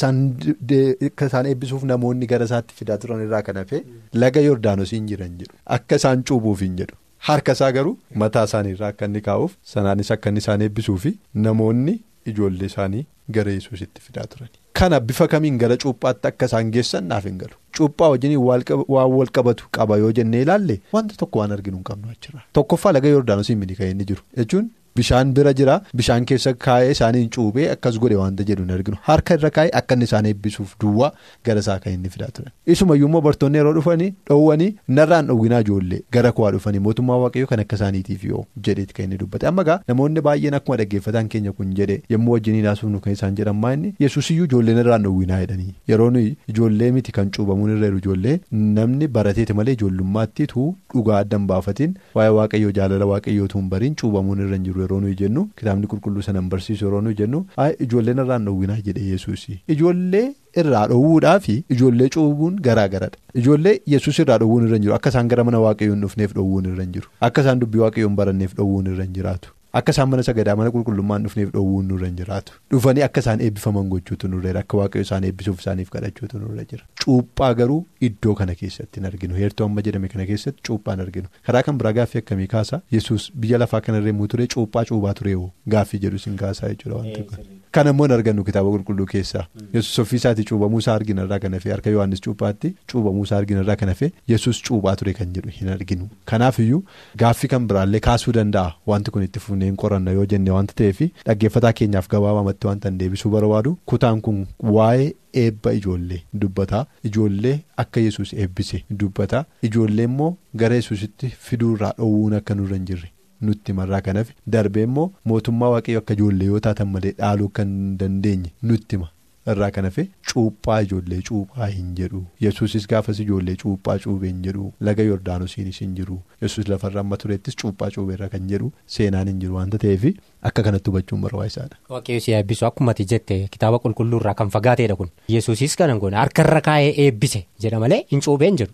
isaan 1.31 1.47
eebbisuuf 1.53 1.85
namoonni 1.93 2.27
gara 2.33 2.49
isaatti 2.51 2.75
fidaa 2.81 2.99
turan 3.05 3.25
irraa 3.27 3.43
kan 3.49 3.61
hafe 3.63 3.83
laga 4.25 4.41
yordaanosiin 4.49 5.09
jiran 5.13 5.35
jedhu. 5.43 5.55
Akka 5.79 5.97
isaan 6.03 6.25
cuubuuf 6.31 6.61
hin 6.67 6.77
jedhu. 6.83 6.97
Harka 7.29 7.53
isaa 7.59 7.73
garuu 7.79 7.97
mataa 8.25 8.45
isaanii 8.51 8.77
irraa 8.79 8.93
akka 8.95 9.11
inni 9.11 9.21
kaa'uuf 9.29 9.57
sanaanis 9.75 10.11
akka 10.17 10.31
inni 10.35 10.45
isaan 10.47 10.63
eebbisuuf 10.69 11.07
namoonni 11.49 11.99
ijoollee 12.33 12.71
isaanii 12.73 13.05
gara 13.37 13.53
yesuusitti 13.59 14.01
fidaa 14.09 14.27
turan. 14.33 14.49
kana 14.79 14.99
bifa 15.07 15.27
kamiin 15.31 15.57
gara 15.61 15.77
cuuphaatti 15.83 16.29
akka 16.31 16.47
isaan 16.51 16.69
geessan 16.75 17.09
naaf 17.13 17.25
hin 17.29 17.39
galu. 17.39 17.57
Cuuphaa 17.77 18.11
wajjin 18.13 18.35
waan 18.47 19.15
wal 19.19 19.31
qabatu 19.39 19.67
qaba 19.79 19.97
yoo 20.03 20.11
jennee 20.19 20.43
ilaalle 20.45 20.77
wanta 20.97 21.17
tokko 21.23 21.41
waan 21.41 21.53
arginu 21.57 21.77
hin 21.81 21.87
qabnu 21.89 22.13
achirra 22.15 22.43
tokkoffaa 22.59 22.93
laga 22.97 23.09
yordaanosiin 23.15 23.65
inni 23.69 24.05
jiru. 24.11 24.23
Jechuun 24.41 24.71
bishaan 24.99 25.33
bira 25.39 25.53
jira. 25.61 25.75
Bishaan 26.01 26.25
keessa 26.33 26.53
kaa'ee 26.67 26.91
isaaniin 26.97 27.29
cuubee 27.37 27.67
akkas 27.75 27.99
godhe 28.05 28.17
wanta 28.21 28.45
jedhu 28.51 28.63
hin 28.67 28.73
arginu. 28.77 28.97
Harka 29.09 29.35
irra 29.41 29.51
kaa'ee 29.59 29.71
akka 29.81 29.95
inni 29.99 30.05
isaan 30.11 30.27
eebbisuuf 30.33 30.75
duwwaa 30.85 31.11
gara 31.49 31.61
isaa 31.67 31.79
kan 31.85 31.93
inni 31.99 32.09
fidaa 32.15 32.31
turan 32.39 32.53
isumayyuu 32.77 33.09
immoo 33.11 33.21
bartoonni 33.29 33.59
yeroo 33.63 33.73
dhufanii 33.79 34.11
dhoowwanii 34.31 34.71
narraan 34.99 35.27
dhowwinaa 35.33 35.61
ijoollee 35.67 36.01
gara 36.19 36.33
kuwaa 36.39 36.51
dhufanii 36.57 36.79
mootummaa 36.87 37.17
waaqayyoo 37.25 37.47
kan 37.53 37.61
akka 37.65 37.77
isaaniitiif 37.81 38.25
yoo 38.31 38.45
jedheeti 38.69 38.95
kan 38.99 39.05
inni 39.09 39.19
dubbate. 39.25 39.47
Amma 39.53 39.65
gaa 39.71 39.79
namoonni 39.93 40.21
baay'een 40.29 40.55
akkuma 40.61 40.77
dhaggeeffataan 40.83 41.29
keenya 41.35 41.53
kun 41.61 41.75
jedhe 41.81 41.99
yommuu 42.15 42.33
wajjiniin 42.37 42.67
haasofnu 42.71 43.01
kan 43.07 43.13
isaan 43.19 43.35
jedhan 43.43 43.57
maa'inni 43.65 43.95
yesuusiyyuu 44.07 44.45
ijoollee 44.51 44.75
narraan 44.81 45.03
dhowwinaa 45.09 45.41
jedhanii. 45.45 45.75
Yeroo 45.93 46.11
nuyi 46.17 46.37
ijoollee 46.55 46.91
miti 46.99 47.13
kan 47.21 47.31
cuubamuun 47.39 47.71
irra 47.77 47.87
jiru 47.89 47.99
ijoollee 48.05 48.37
namni 48.81 49.09
barateeti 49.19 49.53
malee 49.61 49.73
ijoollummaattiitu 49.81 50.67
dhugaa 50.95 51.19
addan 51.25 51.47
baafatiin 51.53 51.95
waa'ee 52.21 52.35
waaqayyoo 52.41 52.73
jaalala 52.81 53.07
waaqayyootu 53.13 53.59
hin 53.59 53.69
bariin 53.75 53.95
cuubamuun 54.03 54.41
irra 54.47 54.57
hin 54.57 54.65
jiru 54.69 54.83
yeroo 54.89 55.01
nuyi 55.05 55.15
jennu 55.23 55.45
kitaabni 55.63 55.87
qulqulluu 55.95 56.23
sana 56.29 56.41
hin 56.45 56.49
barsiisu 56.57 56.85
yeroo 56.89 57.01
nuyi 57.07 57.15
jennu 57.23 57.45
ijoollee 57.87 58.15
narraan 58.21 58.45
dhowwinaa 58.51 58.79
jedhe 58.89 59.05
yesuusi. 59.13 59.61
Ijoollee 59.77 60.25
irraa 60.63 60.87
dhowwuudhaa 60.95 61.39
fi 61.47 61.57
ijoollee 61.77 62.09
cuubuun 62.17 62.57
garaa 62.71 62.89
garadha 62.95 63.19
ijoollee 63.43 63.77
yesuus 63.95 64.19
irraa 64.25 64.39
dhowwuun 64.45 64.67
irra 64.69 64.77
hin 64.81 64.83
jiru. 64.89 64.95
Akka 65.01 65.09
isaan 65.15 65.29
gara 65.35 65.45
mana 65.51 65.61
waaqayyoon 65.67 66.01
dhufneef 66.07 66.35
dhowwuun 66.41 66.65
irra 66.73 66.83
hin 66.89 66.93
jiru. 66.99 67.09
Akka 67.31 67.41
isaan 67.47 67.61
dubbii 67.67 67.79
waaqayyoon 67.87 68.17
baranneef 68.23 68.55
dhowwuun 68.61 68.87
irra 68.95 69.05
hin 69.09 69.13
jiraatu. 69.21 69.53
Akka 69.73 69.93
isaan 69.93 70.09
mana 70.11 70.23
sagadaa 70.27 70.57
mana 70.57 70.71
qulqullummaan 70.75 71.25
dhufneef 71.27 71.51
dhowwuun 71.55 71.89
nurra 71.93 72.07
hin 72.09 72.17
jiraatu. 72.21 72.53
Dhufanii 72.75 73.03
akka 73.07 73.21
isaan 73.25 73.41
eebbifaman 73.47 73.89
gochuutu 73.95 74.29
nurra 74.33 74.49
jira. 74.49 74.61
Akka 74.67 74.77
waaqayyo 74.81 75.03
isaan 75.09 75.25
eebbisuuf 75.31 75.61
isaaniif 75.65 75.91
kadhachuutu 75.97 76.39
nurra 76.45 76.65
jira. 76.73 76.85
Cuuphaa 77.05 77.53
garuu 77.61 77.79
iddoo 78.11 78.35
kana 78.41 78.55
keessatti 78.63 79.01
hin 79.01 79.07
arginu. 79.13 79.35
Heertuu 79.43 79.67
amma 79.69 79.83
jedhame 79.91 80.09
kana 80.17 80.27
keessatti 80.33 80.63
cuuphaa 80.71 80.97
hin 80.99 81.05
arginu. 81.07 81.29
Karaa 81.51 81.63
kan 81.69 81.79
biraa 81.85 81.93
gaaffii 82.01 82.25
akkamii 82.25 82.47
kaasa? 82.57 82.81
Yesus 82.99 83.31
biyya 83.47 83.59
lafaa 83.65 83.81
kanarree 83.91 84.13
muu 84.23 84.27
ture 84.35 84.47
cuuphaa 84.57 84.85
cuubaa 84.93 85.15
ture 85.23 85.35
hoo? 85.35 85.51
Gaaffii 85.77 85.99
jedhu 86.07 86.19
sin 86.27 86.37
kaasaa 86.45 86.69
jechuudha 86.75 87.58
kan 87.77 87.87
ammoo 87.91 88.07
argannu 88.17 88.45
kitaaba 88.45 88.71
qulqulluu 88.75 89.07
keessaa. 89.13 89.45
Yesus 89.75 89.99
ofiisaatii 90.03 90.45
cuubamuu 90.51 90.79
isaa 90.85 90.95
arginarraa 91.01 91.39
kan 91.45 91.53
hafe 91.59 91.71
harka 91.75 91.91
yohaannis 91.91 92.21
cuuphaatti 92.27 92.71
cuubamuu 92.93 93.25
isaa 93.29 93.37
arginarraa 93.43 93.77
kan 93.83 93.89
hafe 93.93 94.11
yesus 94.33 94.63
cuuphaa 94.69 94.97
ture 95.03 95.13
kan 95.19 95.33
jedhu 95.37 95.51
hin 95.61 95.69
arginu. 95.75 96.09
Kanaafiyyuu 96.33 96.83
gaaffii 97.25 97.49
kan 97.55 97.67
biraallee 97.73 98.01
kaasuu 98.09 98.33
danda'a. 98.39 98.73
Wanti 98.93 99.11
kun 99.17 99.23
itti 99.29 99.41
fufnee 99.47 99.69
hin 99.71 99.77
qoranna 99.85 100.11
yoo 100.19 100.27
jenne 100.35 100.51
wanta 100.57 100.75
ta'eef 100.83 101.01
dhaggeeffataa 101.27 101.73
keenyaaf 101.83 102.09
gabaabamatti 102.17 102.67
wanta 102.73 102.89
hin 102.93 102.99
deebisuu 103.05 103.31
barbaadu 103.37 103.77
kutaan 103.93 104.21
kun 104.29 104.47
waa'ee 104.79 105.13
eebba 105.45 105.73
ijoollee 105.81 106.23
dubbataa. 106.41 106.87
Ijoollee 107.05 107.59
akka 107.85 108.01
yesus 108.01 108.33
eebbise 108.33 108.83
dubbataa. 109.03 109.45
Ijoollee 109.63 110.05
immoo 110.13 110.33
gara 110.65 110.75
yesusitti 110.83 111.33
fiduurraa 111.51 111.93
dhoowwuun 111.99 112.35
akka 112.43 112.55
nurra 112.61 112.77
hin 112.81 112.87
jirre 112.93 113.11
nutti 113.47 113.73
marraa 113.81 114.01
kan 114.07 114.17
hafe 114.21 114.35
darbee 114.57 114.83
immoo 114.89 115.07
mootummaa 115.33 115.71
waaqayyo 115.75 115.99
akka 116.03 116.15
ijoollee 116.19 116.47
yoo 116.53 116.61
taatan 116.67 116.89
malee 116.97 117.13
dhaaluu 117.21 117.49
kan 117.61 117.71
dandeenye 118.01 118.51
nutti 118.63 118.97
hima. 118.97 119.09
Irraa 119.53 119.71
kan 119.77 119.85
hafe 119.89 120.05
cuuphaa 120.33 120.79
ijoollee 120.87 121.19
cuuphaa 121.29 121.67
hin 121.75 121.89
jedhu 122.01 122.21
yesuusis 122.45 122.87
gaafas 122.93 123.21
ijoollee 123.25 123.57
cuuphaa 123.63 123.97
cuubee 124.05 124.29
hin 124.33 124.43
jedhu 124.47 124.67
laga 124.89 125.03
yordaanosiinis 125.09 125.81
hin 125.85 125.95
jiru 126.01 126.19
yesus 126.47 126.69
lafarra 126.73 127.01
amma 127.05 127.17
tureettis 127.25 127.57
cuuphaa 127.63 127.91
cuubeerra 127.97 128.29
kan 128.35 128.49
jedhu 128.53 128.71
seenaan 128.97 129.29
hin 129.33 129.41
jiru 129.45 129.55
waanta 129.61 129.79
ta'eef 129.87 130.05
akka 130.51 130.63
kanatti 130.69 130.91
hubachuun 130.91 131.21
barbaachisaadha. 131.27 131.77
waaqayyo 131.95 132.21
si 132.27 132.33
eebbisu 132.41 132.67
akkuma 132.71 132.91
ati 132.97 133.05
jette 133.15 133.35
kitaaba 133.57 133.79
qulqulluurraa 133.87 134.35
kan 134.43 134.51
fagaateedha 134.57 134.97
kun 135.03 135.11
yesuusis 135.37 135.77
kanan 135.83 135.99
goone 136.05 136.17
harkarra 136.23 136.61
kaa'ee 136.71 136.93
eebbise 137.07 137.45
jedha 137.67 137.81
malee 137.85 138.01
hin 138.15 138.21
cuubeen 138.29 138.57
jiru 138.63 138.73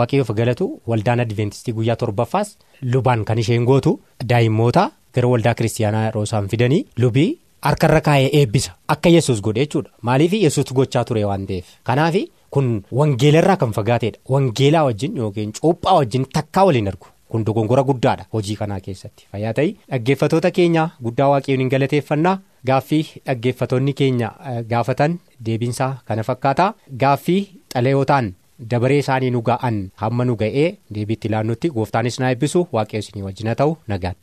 waaqayyoof 0.00 0.30
galatu 0.40 0.70
waldaan 0.94 1.20
adventistii 1.26 1.74
guyyaa 1.80 1.96
torbaffaas 2.06 2.56
lubaan 2.94 3.24
kan 3.30 3.38
isheen 3.44 3.64
gootu 3.72 3.92
daa'immoota 4.32 4.90
gara 5.18 5.28
waldaa 5.34 5.54
kiristiyaanaa 5.60 6.02
yeroo 6.08 6.22
isaan 6.28 6.48
fidanii 6.54 6.82
lubii. 7.04 7.30
Harkarra 7.62 8.00
kaa'ee 8.00 8.30
eebbisa. 8.40 8.74
Akka 8.88 9.08
yesus 9.08 9.40
godhe 9.42 9.60
jechuudha. 9.66 9.90
Maaliif 10.02 10.32
yesus 10.32 10.72
gochaa 10.74 11.04
ture 11.04 11.24
waan 11.24 11.46
ta'eef? 11.46 11.66
Kanaaf 11.84 12.14
kun 12.50 12.82
wangeelarraa 12.92 13.56
kan 13.56 13.72
fagaateedha. 13.72 14.18
Wangeelaa 14.28 14.84
wajjin 14.84 15.16
yookiin 15.16 15.52
cuuphaa 15.60 15.94
wajjin 16.00 16.26
takkaa 16.32 16.64
waliin 16.64 16.88
argu. 16.88 17.06
Kun 17.28 17.44
dogongora 17.46 17.82
guddaadha 17.84 18.24
hojii 18.32 18.56
kanaa 18.56 18.80
keessatti. 18.80 19.26
Fayyaa 19.32 19.52
ta'ii 19.54 19.76
dhaggeeffatoota 19.90 20.50
keenya 20.50 20.88
guddaa 21.02 21.28
waaqayyoon 21.32 21.60
hin 21.62 21.68
galateeffannaa. 21.74 22.38
Gaaffii 22.66 23.04
dhaggeeffatoonni 23.26 23.92
keenya 24.00 24.32
gaafatan 24.72 25.18
deebiinsaa 25.46 25.92
kana 26.04 26.22
fakkaataa. 26.22 26.74
Gaaffii 27.04 27.40
xalayootaan 27.74 28.32
dabaree 28.70 28.98
isaanii 29.04 29.30
nu 29.36 29.42
ga'an 29.42 29.78
hamma 30.02 30.24
nu 30.24 30.34
ga'ee 30.42 30.66
deebiitti 30.94 31.28
ilaannutti 31.30 31.70
gooftaanis 31.76 32.18
na 32.20 32.30
eebbisu. 32.34 32.66
Waaqayyo 32.72 33.00
isinii 33.06 33.22
wajjin 33.28 33.46
haa 33.52 33.54
ta'u. 33.62 33.76
Nagaan. 33.88 34.14